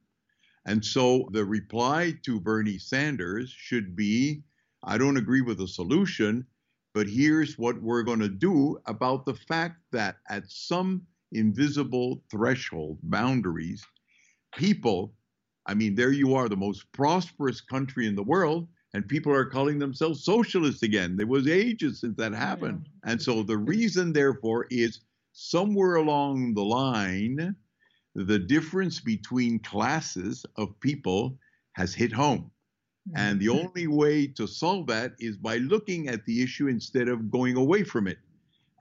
And 0.69 0.85
so 0.85 1.27
the 1.33 1.47
reply 1.47 2.13
to 2.27 2.39
Bernie 2.39 2.77
Sanders 2.77 3.49
should 3.49 3.97
be 3.97 4.43
I 4.85 4.99
don't 4.99 5.17
agree 5.17 5.41
with 5.41 5.57
the 5.57 5.67
solution, 5.67 6.47
but 6.93 7.09
here's 7.09 7.57
what 7.57 7.81
we're 7.81 8.03
going 8.03 8.21
to 8.21 8.29
do 8.29 8.79
about 8.85 9.25
the 9.25 9.35
fact 9.35 9.81
that 9.93 10.17
at 10.29 10.51
some 10.51 11.07
invisible 11.33 12.23
threshold, 12.31 12.99
boundaries, 13.03 13.83
people, 14.55 15.15
I 15.65 15.73
mean, 15.73 15.95
there 15.95 16.13
you 16.13 16.35
are, 16.35 16.51
the 16.51 16.57
most 16.57 16.85
prosperous 16.93 17.63
country 17.63 18.07
in 18.07 18.15
the 18.15 18.23
world, 18.23 18.69
and 18.93 19.09
people 19.09 19.33
are 19.33 19.47
calling 19.47 19.79
themselves 19.79 20.23
socialists 20.23 20.83
again. 20.83 21.17
There 21.17 21.27
was 21.27 21.49
ages 21.49 22.01
since 22.01 22.17
that 22.19 22.35
happened. 22.35 22.89
Yeah. 23.05 23.13
And 23.13 23.23
so 23.23 23.43
the 23.43 23.57
reason, 23.57 24.13
therefore, 24.13 24.67
is 24.71 25.01
somewhere 25.33 25.97
along 25.97 26.53
the 26.53 26.65
line, 26.65 27.57
the 28.27 28.39
difference 28.39 28.99
between 28.99 29.61
classes 29.61 30.45
of 30.57 30.79
people 30.81 31.39
has 31.73 31.95
hit 31.95 32.13
home. 32.13 32.51
And 33.15 33.41
the 33.41 33.47
mm-hmm. 33.47 33.67
only 33.67 33.87
way 33.87 34.27
to 34.27 34.47
solve 34.47 34.89
that 34.89 35.13
is 35.19 35.37
by 35.37 35.59
looking 35.59 36.09
at 36.09 36.25
the 36.27 36.43
issue 36.43 36.67
instead 36.67 37.09
of 37.09 37.31
going 37.31 37.57
away 37.57 37.85
from 37.85 38.07
it. 38.07 38.19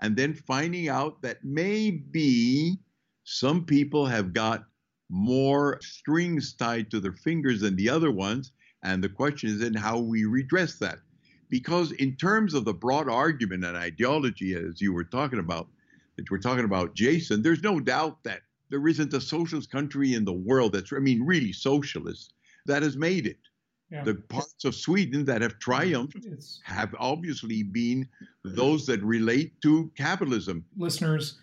And 0.02 0.18
then 0.18 0.34
finding 0.34 0.90
out 0.90 1.22
that 1.22 1.38
maybe 1.44 2.78
some 3.24 3.64
people 3.64 4.06
have 4.06 4.34
got 4.34 4.66
more 5.10 5.80
strings 5.82 6.54
tied 6.54 6.92
to 6.92 7.00
their 7.00 7.14
fingers 7.14 7.62
than 7.62 7.76
the 7.76 7.90
other 7.90 8.12
ones. 8.12 8.52
And 8.84 9.04
the 9.04 9.10
question 9.10 9.50
is 9.50 9.60
then 9.60 9.74
how 9.74 10.00
we 10.00 10.26
redress 10.26 10.78
that. 10.80 11.00
Because 11.50 11.94
in 11.94 12.16
terms 12.18 12.54
of 12.54 12.66
the 12.66 12.74
broad 12.74 13.08
argument 13.08 13.64
and 13.64 13.78
ideology, 13.78 14.56
as 14.56 14.82
you 14.82 14.94
were 14.94 15.06
talking 15.06 15.40
about, 15.40 15.68
that 16.18 16.30
we're 16.30 16.40
talking 16.40 16.66
about, 16.66 16.96
Jason, 16.96 17.42
there's 17.42 17.64
no 17.64 17.80
doubt 17.80 18.24
that 18.24 18.42
there 18.70 18.88
isn't 18.88 19.14
a 19.14 19.22
socialist 19.22 19.72
country 19.72 20.14
in 20.14 20.26
the 20.26 20.34
world 20.34 20.74
that's, 20.74 20.94
I 20.94 21.00
mean, 21.00 21.24
really 21.24 21.54
socialist 21.54 22.34
that 22.66 22.84
has 22.84 22.98
made 22.98 23.28
it. 23.28 23.40
Yeah. 23.90 24.04
The 24.04 24.16
parts 24.16 24.66
of 24.66 24.76
Sweden 24.76 25.24
that 25.26 25.42
have 25.42 25.60
triumphed 25.60 26.26
it's, 26.26 26.60
have 26.66 26.94
obviously 27.00 27.64
been 27.64 28.10
those 28.44 28.86
that 28.88 29.02
relate 29.02 29.62
to 29.62 29.90
capitalism. 29.96 30.66
Listeners, 30.76 31.38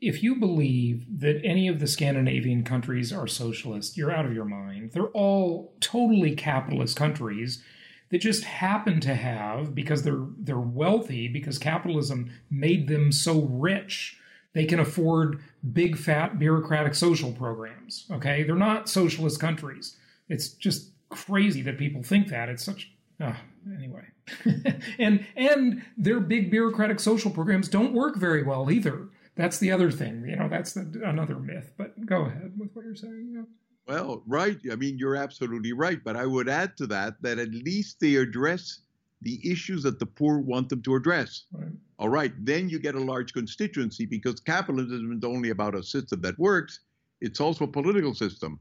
if 0.00 0.22
you 0.22 0.36
believe 0.36 1.04
that 1.20 1.44
any 1.44 1.68
of 1.68 1.78
the 1.78 1.86
Scandinavian 1.86 2.64
countries 2.64 3.12
are 3.12 3.26
socialist, 3.26 3.98
you're 3.98 4.10
out 4.10 4.24
of 4.24 4.32
your 4.32 4.46
mind. 4.46 4.92
They're 4.92 5.08
all 5.08 5.74
totally 5.80 6.34
capitalist 6.34 6.96
countries 6.96 7.62
that 8.10 8.18
just 8.18 8.44
happen 8.44 9.00
to 9.00 9.14
have 9.14 9.74
because 9.74 10.02
they're 10.02 10.26
they're 10.38 10.58
wealthy 10.58 11.28
because 11.28 11.58
capitalism 11.58 12.30
made 12.50 12.88
them 12.88 13.12
so 13.12 13.42
rich 13.42 14.16
they 14.52 14.64
can 14.64 14.80
afford 14.80 15.40
big, 15.72 15.96
fat, 15.96 16.38
bureaucratic 16.38 16.94
social 16.94 17.32
programs. 17.32 18.06
Okay, 18.10 18.42
they're 18.42 18.56
not 18.56 18.88
socialist 18.88 19.40
countries. 19.40 19.96
It's 20.28 20.48
just 20.48 20.90
crazy 21.08 21.62
that 21.62 21.78
people 21.78 22.02
think 22.02 22.28
that. 22.28 22.48
It's 22.48 22.64
such. 22.64 22.90
Uh, 23.20 23.34
anyway, 23.76 24.04
and 24.98 25.26
and 25.36 25.82
their 25.96 26.20
big 26.20 26.50
bureaucratic 26.50 27.00
social 27.00 27.30
programs 27.30 27.68
don't 27.68 27.92
work 27.92 28.16
very 28.16 28.42
well 28.42 28.70
either. 28.70 29.08
That's 29.36 29.58
the 29.58 29.70
other 29.70 29.90
thing. 29.90 30.24
You 30.26 30.36
know, 30.36 30.48
that's 30.48 30.72
the, 30.72 31.02
another 31.04 31.36
myth. 31.36 31.72
But 31.76 32.04
go 32.06 32.22
ahead 32.22 32.52
with 32.58 32.70
what 32.72 32.84
you're 32.84 32.96
saying. 32.96 33.32
Yeah. 33.34 33.42
Well, 33.86 34.22
right. 34.26 34.58
I 34.70 34.76
mean, 34.76 34.98
you're 34.98 35.16
absolutely 35.16 35.72
right. 35.72 36.02
But 36.02 36.16
I 36.16 36.26
would 36.26 36.48
add 36.48 36.76
to 36.78 36.86
that 36.88 37.20
that 37.22 37.38
at 37.38 37.50
least 37.50 38.00
they 38.00 38.16
address 38.16 38.80
the 39.22 39.40
issues 39.50 39.82
that 39.82 39.98
the 39.98 40.06
poor 40.06 40.38
want 40.38 40.68
them 40.68 40.82
to 40.82 40.94
address. 40.94 41.44
Right. 41.52 41.72
All 42.00 42.08
right, 42.08 42.32
then 42.38 42.70
you 42.70 42.78
get 42.78 42.94
a 42.94 43.00
large 43.00 43.34
constituency 43.34 44.06
because 44.06 44.40
capitalism 44.40 45.12
is 45.12 45.22
only 45.22 45.50
about 45.50 45.74
a 45.74 45.82
system 45.82 46.22
that 46.22 46.38
works. 46.38 46.80
It's 47.20 47.40
also 47.40 47.64
a 47.64 47.68
political 47.68 48.14
system, 48.14 48.58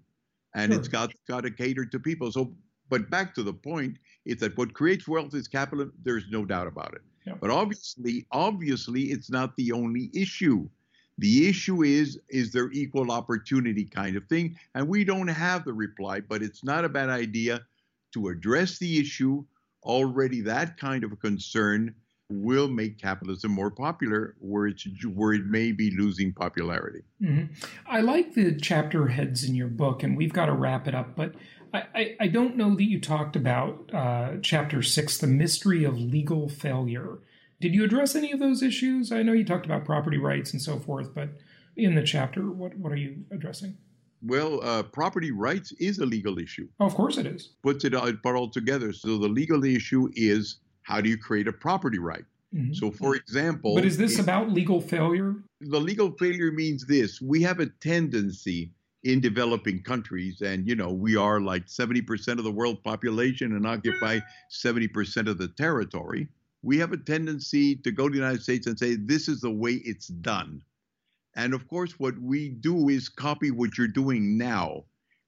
and 0.55 0.73
sure. 0.73 0.79
it's 0.79 0.89
got 0.89 1.13
got 1.25 1.43
to 1.43 1.51
cater 1.51 1.85
to 1.85 1.99
people. 1.99 2.33
So, 2.33 2.53
but 2.89 3.09
back 3.09 3.33
to 3.35 3.43
the 3.43 3.53
point, 3.53 3.95
is 4.25 4.41
that 4.41 4.57
what 4.57 4.73
creates 4.73 5.07
wealth 5.07 5.33
is 5.33 5.47
capital. 5.47 5.89
There's 6.03 6.25
no 6.29 6.43
doubt 6.43 6.67
about 6.67 6.93
it. 6.93 7.01
Yeah. 7.25 7.35
But 7.39 7.49
obviously, 7.49 8.25
obviously, 8.33 9.03
it's 9.03 9.31
not 9.31 9.55
the 9.55 9.71
only 9.71 10.11
issue. 10.13 10.67
The 11.17 11.47
issue 11.47 11.83
is 11.83 12.19
is 12.27 12.51
there 12.51 12.69
equal 12.73 13.09
opportunity 13.09 13.85
kind 13.85 14.17
of 14.17 14.25
thing, 14.25 14.57
and 14.75 14.85
we 14.85 15.05
don't 15.05 15.29
have 15.29 15.63
the 15.63 15.73
reply. 15.73 16.19
But 16.19 16.43
it's 16.43 16.65
not 16.65 16.83
a 16.83 16.89
bad 16.89 17.07
idea 17.07 17.61
to 18.15 18.27
address 18.27 18.79
the 18.79 18.99
issue 18.99 19.45
already 19.83 20.41
that 20.41 20.75
kind 20.77 21.05
of 21.05 21.13
a 21.13 21.15
concern 21.15 21.95
will 22.29 22.67
make 22.67 22.99
capitalism 22.99 23.51
more 23.51 23.71
popular 23.71 24.35
where 24.39 24.67
it's 24.67 24.85
where 25.05 25.33
it 25.33 25.45
may 25.45 25.71
be 25.71 25.91
losing 25.97 26.31
popularity. 26.31 27.01
Mm-hmm. 27.21 27.53
I 27.87 28.01
like 28.01 28.33
the 28.33 28.55
chapter 28.55 29.07
heads 29.07 29.43
in 29.43 29.55
your 29.55 29.67
book, 29.67 30.03
and 30.03 30.15
we've 30.15 30.33
got 30.33 30.45
to 30.45 30.53
wrap 30.53 30.87
it 30.87 30.93
up. 30.93 31.15
But 31.15 31.33
I, 31.73 31.83
I, 31.95 32.15
I 32.21 32.27
don't 32.27 32.55
know 32.55 32.75
that 32.75 32.83
you 32.83 32.99
talked 33.01 33.35
about 33.35 33.89
uh, 33.93 34.33
chapter 34.41 34.81
six, 34.81 35.17
the 35.17 35.27
mystery 35.27 35.83
of 35.83 35.97
legal 35.97 36.49
failure. 36.49 37.19
Did 37.59 37.73
you 37.73 37.83
address 37.83 38.15
any 38.15 38.31
of 38.31 38.39
those 38.39 38.61
issues? 38.61 39.11
I 39.11 39.23
know 39.23 39.33
you 39.33 39.43
talked 39.43 39.65
about 39.65 39.83
property 39.83 40.17
rights 40.17 40.53
and 40.53 40.61
so 40.61 40.79
forth, 40.79 41.13
but 41.13 41.29
in 41.75 41.95
the 41.95 42.03
chapter, 42.03 42.49
what 42.51 42.77
what 42.77 42.91
are 42.91 42.97
you 42.97 43.25
addressing? 43.31 43.77
Well, 44.21 44.61
uh, 44.63 44.83
property 44.83 45.31
rights 45.31 45.71
is 45.79 45.99
a 45.99 46.05
legal 46.05 46.39
issue. 46.39 46.67
Oh, 46.79 46.85
of 46.85 46.93
course 46.93 47.17
it 47.17 47.25
is. 47.25 47.49
Puts 47.63 47.85
it 47.85 47.95
all, 47.95 48.11
all 48.25 48.49
together. 48.49 48.91
So 48.91 49.17
the 49.17 49.29
legal 49.29 49.63
issue 49.63 50.09
is 50.13 50.59
how 50.89 50.99
do 50.99 51.07
you 51.07 51.17
create 51.17 51.47
a 51.47 51.53
property 51.53 51.99
right? 51.99 52.25
Mm-hmm. 52.53 52.73
So, 52.73 52.89
for 52.89 53.15
example. 53.15 53.75
But 53.75 53.85
is 53.85 53.95
this 53.95 54.17
about 54.17 54.49
legal 54.49 54.81
failure? 54.81 55.35
The 55.61 55.79
legal 55.79 56.11
failure 56.13 56.51
means 56.51 56.85
this 56.87 57.21
we 57.21 57.43
have 57.43 57.59
a 57.59 57.67
tendency 57.67 58.71
in 59.03 59.21
developing 59.21 59.83
countries, 59.83 60.41
and 60.41 60.67
you 60.67 60.75
know 60.75 60.91
we 60.91 61.15
are 61.15 61.39
like 61.39 61.67
70% 61.67 62.39
of 62.39 62.43
the 62.43 62.51
world 62.51 62.83
population 62.83 63.55
and 63.55 63.67
occupy 63.67 64.19
70% 64.51 65.29
of 65.29 65.37
the 65.37 65.47
territory. 65.49 66.27
We 66.63 66.79
have 66.79 66.91
a 66.91 66.97
tendency 66.97 67.75
to 67.75 67.91
go 67.91 68.09
to 68.09 68.11
the 68.11 68.17
United 68.17 68.41
States 68.41 68.65
and 68.65 68.77
say 68.77 68.95
this 68.95 69.27
is 69.29 69.41
the 69.41 69.51
way 69.51 69.73
it's 69.85 70.07
done, 70.07 70.63
and 71.35 71.53
of 71.53 71.67
course, 71.67 71.99
what 71.99 72.17
we 72.19 72.49
do 72.49 72.89
is 72.89 73.09
copy 73.09 73.51
what 73.51 73.77
you're 73.77 73.87
doing 73.87 74.39
now. 74.39 74.85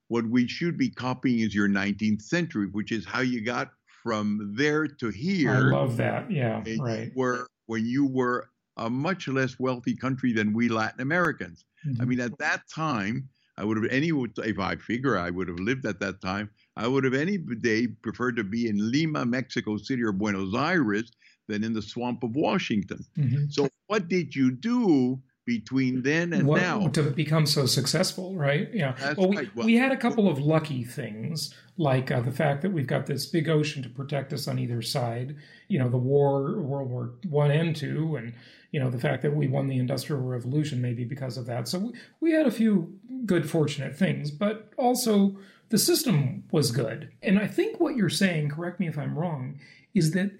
What 0.08 0.26
we 0.26 0.48
should 0.48 0.76
be 0.76 0.90
copying 0.90 1.38
is 1.38 1.54
your 1.54 1.68
19th 1.68 2.20
century, 2.20 2.66
which 2.66 2.90
is 2.90 3.06
how 3.06 3.20
you 3.20 3.40
got 3.40 3.70
from 4.02 4.54
there 4.56 4.86
to 4.86 5.08
here. 5.08 5.50
I 5.50 5.58
love 5.58 5.96
that. 5.98 6.30
Yeah, 6.30 6.62
right. 6.78 7.10
Where 7.14 7.46
when 7.66 7.86
you 7.86 8.06
were 8.06 8.48
a 8.76 8.88
much 8.90 9.28
less 9.28 9.58
wealthy 9.58 9.94
country 9.94 10.32
than 10.32 10.52
we 10.52 10.68
Latin 10.68 11.00
Americans. 11.00 11.64
Mm-hmm. 11.86 12.02
I 12.02 12.04
mean, 12.04 12.20
at 12.20 12.38
that 12.38 12.62
time, 12.74 13.28
I 13.58 13.64
would 13.64 13.76
have 13.76 13.90
any 13.90 14.10
if 14.10 14.58
I 14.58 14.76
figure 14.76 15.18
I 15.18 15.30
would 15.30 15.48
have 15.48 15.58
lived 15.58 15.84
at 15.86 16.00
that 16.00 16.20
time, 16.22 16.50
I 16.76 16.86
would 16.86 17.04
have 17.04 17.14
any 17.14 17.38
day 17.38 17.86
preferred 17.86 18.36
to 18.36 18.44
be 18.44 18.68
in 18.68 18.90
Lima, 18.90 19.26
Mexico 19.26 19.76
City, 19.76 20.02
or 20.02 20.12
Buenos 20.12 20.54
Aires 20.54 21.12
than 21.48 21.62
in 21.62 21.72
the 21.72 21.82
swamp 21.82 22.22
of 22.22 22.34
Washington. 22.34 23.04
Mm-hmm. 23.18 23.44
So, 23.50 23.68
what 23.88 24.08
did 24.08 24.34
you 24.34 24.52
do 24.52 25.20
between 25.44 26.02
then 26.02 26.32
and 26.32 26.46
what, 26.46 26.60
now 26.60 26.86
to 26.88 27.02
become 27.02 27.46
so 27.46 27.66
successful, 27.66 28.36
right? 28.36 28.68
Yeah. 28.72 28.94
That's 28.98 29.16
well, 29.16 29.28
we, 29.28 29.36
right. 29.36 29.56
well, 29.56 29.66
we 29.66 29.74
had 29.74 29.90
a 29.90 29.96
couple 29.96 30.28
of 30.28 30.38
lucky 30.38 30.84
things, 30.84 31.52
like 31.76 32.10
uh, 32.10 32.20
the 32.20 32.30
fact 32.30 32.62
that 32.62 32.72
we've 32.72 32.86
got 32.86 33.06
this 33.06 33.26
big 33.26 33.48
ocean 33.48 33.82
to 33.82 33.88
protect 33.88 34.32
us 34.32 34.46
on 34.46 34.58
either 34.58 34.82
side. 34.82 35.36
You 35.68 35.80
know, 35.80 35.88
the 35.88 35.96
war, 35.96 36.60
World 36.60 36.90
War 36.90 37.14
One 37.28 37.50
and 37.50 37.74
Two, 37.74 38.16
and 38.16 38.34
you 38.70 38.78
know 38.78 38.90
the 38.90 39.00
fact 39.00 39.22
that 39.22 39.34
we 39.34 39.48
won 39.48 39.66
the 39.66 39.78
Industrial 39.78 40.22
Revolution, 40.22 40.80
maybe 40.80 41.04
because 41.04 41.36
of 41.36 41.46
that. 41.46 41.66
So 41.66 41.78
we, 41.80 41.92
we 42.20 42.32
had 42.32 42.46
a 42.46 42.52
few 42.52 42.98
good, 43.26 43.50
fortunate 43.50 43.96
things, 43.96 44.30
but 44.30 44.72
also 44.76 45.36
the 45.70 45.78
system 45.78 46.44
was 46.52 46.70
good. 46.70 47.10
And 47.22 47.38
I 47.38 47.48
think 47.48 47.80
what 47.80 47.96
you're 47.96 48.10
saying, 48.10 48.50
correct 48.50 48.78
me 48.78 48.86
if 48.86 48.98
I'm 48.98 49.18
wrong, 49.18 49.58
is 49.94 50.12
that 50.12 50.30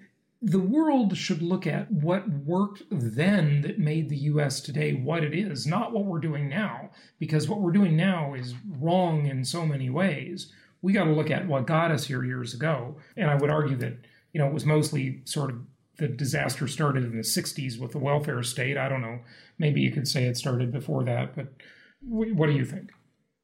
the 0.43 0.59
world 0.59 1.15
should 1.15 1.41
look 1.41 1.65
at 1.65 1.89
what 1.89 2.27
worked 2.29 2.83
then 2.91 3.61
that 3.61 3.79
made 3.79 4.09
the 4.09 4.17
US 4.17 4.59
today 4.59 4.93
what 4.93 5.23
it 5.23 5.33
is, 5.33 5.65
not 5.65 5.93
what 5.93 6.03
we're 6.03 6.19
doing 6.19 6.49
now, 6.49 6.89
because 7.17 7.47
what 7.47 7.61
we're 7.61 7.71
doing 7.71 7.95
now 7.95 8.33
is 8.33 8.53
wrong 8.77 9.25
in 9.25 9.45
so 9.45 9.65
many 9.65 9.89
ways. 9.89 10.51
We 10.81 10.91
got 10.91 11.05
to 11.05 11.13
look 11.13 11.31
at 11.31 11.47
what 11.47 11.65
got 11.65 11.91
us 11.91 12.05
here 12.05 12.25
years 12.25 12.53
ago. 12.53 12.97
And 13.15 13.31
I 13.31 13.35
would 13.35 13.49
argue 13.49 13.77
that, 13.77 13.99
you 14.33 14.41
know, 14.41 14.47
it 14.47 14.53
was 14.53 14.65
mostly 14.65 15.21
sort 15.23 15.49
of 15.49 15.61
the 15.97 16.09
disaster 16.09 16.67
started 16.67 17.05
in 17.05 17.15
the 17.15 17.23
60s 17.23 17.79
with 17.79 17.93
the 17.93 17.99
welfare 17.99 18.43
state. 18.43 18.77
I 18.77 18.89
don't 18.89 19.01
know. 19.01 19.19
Maybe 19.57 19.79
you 19.79 19.91
could 19.91 20.09
say 20.09 20.25
it 20.25 20.35
started 20.35 20.73
before 20.73 21.05
that, 21.05 21.37
but 21.37 21.53
what 22.01 22.47
do 22.47 22.53
you 22.53 22.65
think? 22.65 22.91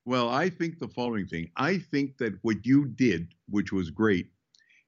Well, 0.03 0.27
I 0.27 0.49
think 0.49 0.79
the 0.79 0.89
following 0.89 1.27
thing. 1.27 1.49
I 1.55 1.77
think 1.77 2.17
that 2.17 2.33
what 2.41 2.65
you 2.65 2.87
did, 2.87 3.29
which 3.47 3.71
was 3.71 3.89
great, 3.89 4.31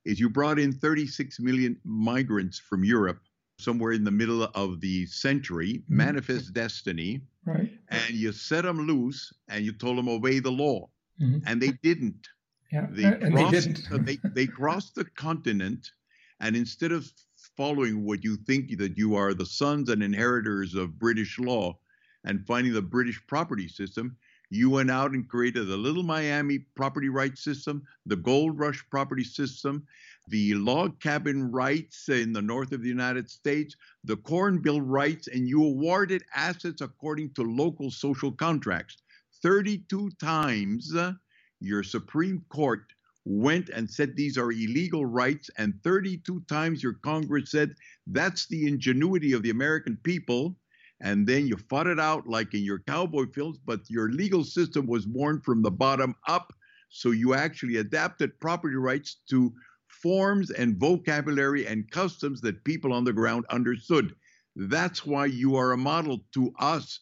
is 0.06 0.20
you 0.20 0.30
brought 0.30 0.60
in 0.60 0.72
36 0.74 1.40
million 1.40 1.78
migrants 1.84 2.60
from 2.60 2.84
Europe 2.84 3.20
somewhere 3.62 3.92
in 3.92 4.04
the 4.04 4.12
middle 4.12 4.44
of 4.56 4.82
the 4.82 5.06
century, 5.06 5.74
mm-hmm. 5.74 5.98
manifest 5.98 6.54
destiny, 6.54 7.22
right. 7.46 7.70
and 7.90 8.10
you 8.10 8.32
set 8.32 8.64
them 8.64 8.88
loose 8.88 9.32
and 9.50 9.64
you 9.64 9.72
told 9.72 9.98
them 9.98 10.10
obey 10.10 10.40
the 10.40 10.52
law, 10.52 10.90
mm-hmm. 11.22 11.40
and 11.46 11.62
they 11.62 11.72
didn't. 11.84 12.28
Yeah, 12.72 12.88
they 12.90 13.04
and 13.04 13.34
crossed, 13.34 13.52
they 13.52 13.60
didn't. 13.60 14.06
they, 14.06 14.18
they 14.34 14.48
crossed 14.48 14.96
the 14.96 15.06
continent, 15.06 15.92
and 16.40 16.56
instead 16.56 16.92
of 16.92 17.12
following 17.58 18.06
what 18.06 18.24
you 18.24 18.38
think 18.38 18.78
that 18.78 18.98
you 18.98 19.16
are 19.16 19.34
the 19.34 19.46
sons 19.46 19.90
and 19.90 20.02
inheritors 20.02 20.74
of 20.74 20.98
British 20.98 21.38
law 21.38 21.78
and 22.24 22.46
finding 22.46 22.74
the 22.74 22.82
British 22.82 23.22
property 23.28 23.68
system, 23.68 24.16
you 24.52 24.70
went 24.70 24.92
out 24.92 25.12
and 25.12 25.30
created 25.30 25.68
the 25.68 25.78
Little 25.78 26.04
Miami 26.04 26.60
property 26.60 27.08
rights 27.08 27.42
system, 27.42 27.84
the 28.06 28.18
Gold 28.18 28.60
Rush 28.60 28.84
property 28.90 29.24
system, 29.24 29.88
the 30.28 30.54
log 30.56 31.00
cabin 31.00 31.50
rights 31.50 32.10
in 32.10 32.34
the 32.34 32.42
north 32.42 32.74
of 32.74 32.82
the 32.82 32.90
United 32.90 33.30
States, 33.30 33.78
the 34.04 34.18
Corn 34.18 34.62
Bill 34.62 34.82
rights, 34.82 35.30
and 35.30 35.48
you 35.48 35.64
awarded 35.64 36.24
assets 36.36 36.82
according 36.82 37.34
to 37.36 37.44
local 37.44 37.90
social 37.90 38.30
contracts. 38.30 38.98
32 39.42 40.12
times 40.20 40.94
uh, 40.94 41.14
your 41.62 41.82
Supreme 41.82 42.44
Court 42.50 42.84
went 43.24 43.70
and 43.70 43.90
said 43.90 44.18
these 44.18 44.38
are 44.38 44.52
illegal 44.52 45.06
rights, 45.06 45.50
and 45.58 45.82
32 45.82 46.42
times 46.50 46.84
your 46.84 46.94
Congress 46.94 47.52
said 47.52 47.74
that's 48.08 48.48
the 48.48 48.68
ingenuity 48.68 49.32
of 49.32 49.44
the 49.44 49.50
American 49.50 49.98
people 50.04 50.58
and 51.02 51.26
then 51.28 51.48
you 51.48 51.58
fought 51.70 51.88
it 51.88 52.00
out 52.00 52.28
like 52.28 52.54
in 52.54 52.64
your 52.64 52.80
cowboy 52.80 53.26
films, 53.34 53.58
but 53.66 53.90
your 53.90 54.10
legal 54.10 54.44
system 54.44 54.86
was 54.86 55.06
born 55.06 55.42
from 55.42 55.62
the 55.62 55.72
bottom 55.72 56.16
up. 56.28 56.54
So 56.90 57.12
you 57.12 57.34
actually 57.34 57.78
adapted 57.78 58.40
property 58.40 58.76
rights 58.76 59.18
to 59.30 59.54
forms 59.88 60.52
and 60.52 60.78
vocabulary 60.78 61.66
and 61.68 61.90
customs 61.92 62.42
that 62.42 62.64
people 62.64 62.94
on 62.94 63.04
the 63.04 63.14
ground 63.14 63.46
understood. 63.50 64.16
That's 64.56 65.06
why 65.06 65.26
you 65.26 65.56
are 65.56 65.72
a 65.72 65.78
model 65.78 66.20
to 66.34 66.54
us. 66.60 67.00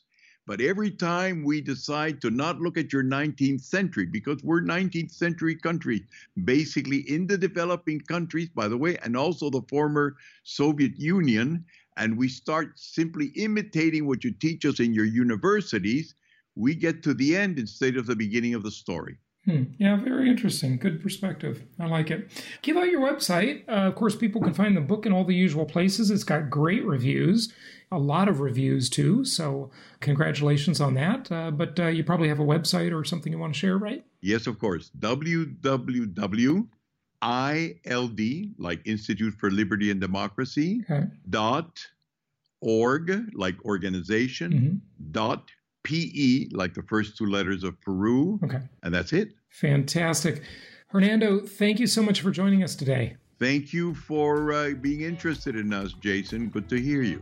But 0.48 0.62
every 0.62 0.90
time 0.90 1.44
we 1.44 1.62
decide 1.62 2.22
to 2.22 2.32
not 2.32 2.60
look 2.60 2.78
at 2.78 2.92
your 2.92 3.04
19th 3.04 3.62
century, 3.62 4.08
because 4.08 4.42
we're 4.44 4.62
19th 4.62 5.12
century 5.12 5.56
country, 5.56 6.08
basically 6.44 7.02
in 7.08 7.28
the 7.28 7.38
developing 7.38 8.00
countries, 8.02 8.50
by 8.50 8.68
the 8.68 8.78
way, 8.78 8.98
and 9.04 9.16
also 9.16 9.52
the 9.52 9.62
former 9.70 10.16
Soviet 10.44 10.98
Union, 10.98 11.64
and 12.00 12.18
we 12.18 12.30
start 12.30 12.80
simply 12.80 13.28
imitating 13.36 14.08
what 14.08 14.24
you 14.24 14.32
teach 14.32 14.66
us 14.66 14.80
in 14.80 14.94
your 14.94 15.06
universities, 15.06 16.16
we 16.56 16.74
get 16.74 17.04
to 17.04 17.14
the 17.14 17.36
end 17.36 17.60
instead 17.60 17.98
of 17.98 18.08
the 18.08 18.16
beginning 18.16 18.56
of 18.56 18.64
the 18.64 18.72
story. 18.72 19.18
Hmm. 19.46 19.64
Yeah, 19.78 19.96
very 19.98 20.30
interesting. 20.30 20.78
Good 20.78 21.02
perspective. 21.02 21.64
I 21.80 21.88
like 21.88 22.12
it. 22.12 22.30
Give 22.62 22.78
out 22.78 22.90
your 22.90 23.02
website. 23.02 23.64
Uh, 23.68 23.88
of 23.88 23.96
course, 23.96 24.16
people 24.16 24.42
can 24.42 24.54
find 24.54 24.76
the 24.76 24.82
book 24.82 25.06
in 25.06 25.14
all 25.14 25.24
the 25.24 25.36
usual 25.36 25.66
places. 25.66 26.12
It's 26.12 26.24
got 26.24 26.50
great 26.50 26.86
reviews, 26.86 27.54
a 27.92 27.98
lot 27.98 28.28
of 28.28 28.42
reviews 28.42 28.90
too. 28.90 29.24
So, 29.24 29.72
congratulations 30.02 30.82
on 30.82 30.94
that. 30.96 31.32
Uh, 31.32 31.52
but 31.52 31.80
uh, 31.80 31.88
you 31.88 32.04
probably 32.04 32.28
have 32.28 32.40
a 32.40 32.46
website 32.46 32.98
or 32.98 33.04
something 33.06 33.32
you 33.32 33.40
want 33.40 33.54
to 33.54 33.60
share, 33.60 33.78
right? 33.78 34.06
Yes, 34.22 34.46
of 34.48 34.60
course. 34.60 34.92
www 35.00 36.68
ILD, 37.22 38.20
like 38.58 38.82
Institute 38.86 39.34
for 39.40 39.52
Liberty 39.52 39.92
and 39.92 40.00
Democracy, 40.00 40.84
okay. 40.90 41.08
dot 41.30 41.86
org, 42.62 43.30
like 43.34 43.64
organization, 43.66 44.54
mm-hmm. 44.54 45.12
dot 45.12 45.50
PE, 45.84 46.50
like 46.52 46.74
the 46.74 46.84
first 46.84 47.18
two 47.18 47.26
letters 47.26 47.64
of 47.64 47.80
Peru. 47.82 48.40
Okay. 48.44 48.60
And 48.84 48.94
that's 48.94 49.14
it. 49.14 49.34
Fantastic. 49.50 50.44
Hernando, 50.88 51.42
thank 51.46 51.80
you 51.80 51.88
so 51.88 52.02
much 52.02 52.22
for 52.22 52.32
joining 52.32 52.64
us 52.64 52.76
today. 52.76 53.18
Thank 53.38 53.74
you 53.74 53.94
for 53.94 54.52
uh, 54.52 54.72
being 54.82 55.02
interested 55.02 55.56
in 55.56 55.72
us, 55.72 55.94
Jason. 55.94 56.50
Good 56.50 56.68
to 56.70 56.80
hear 56.80 57.02
you. 57.02 57.22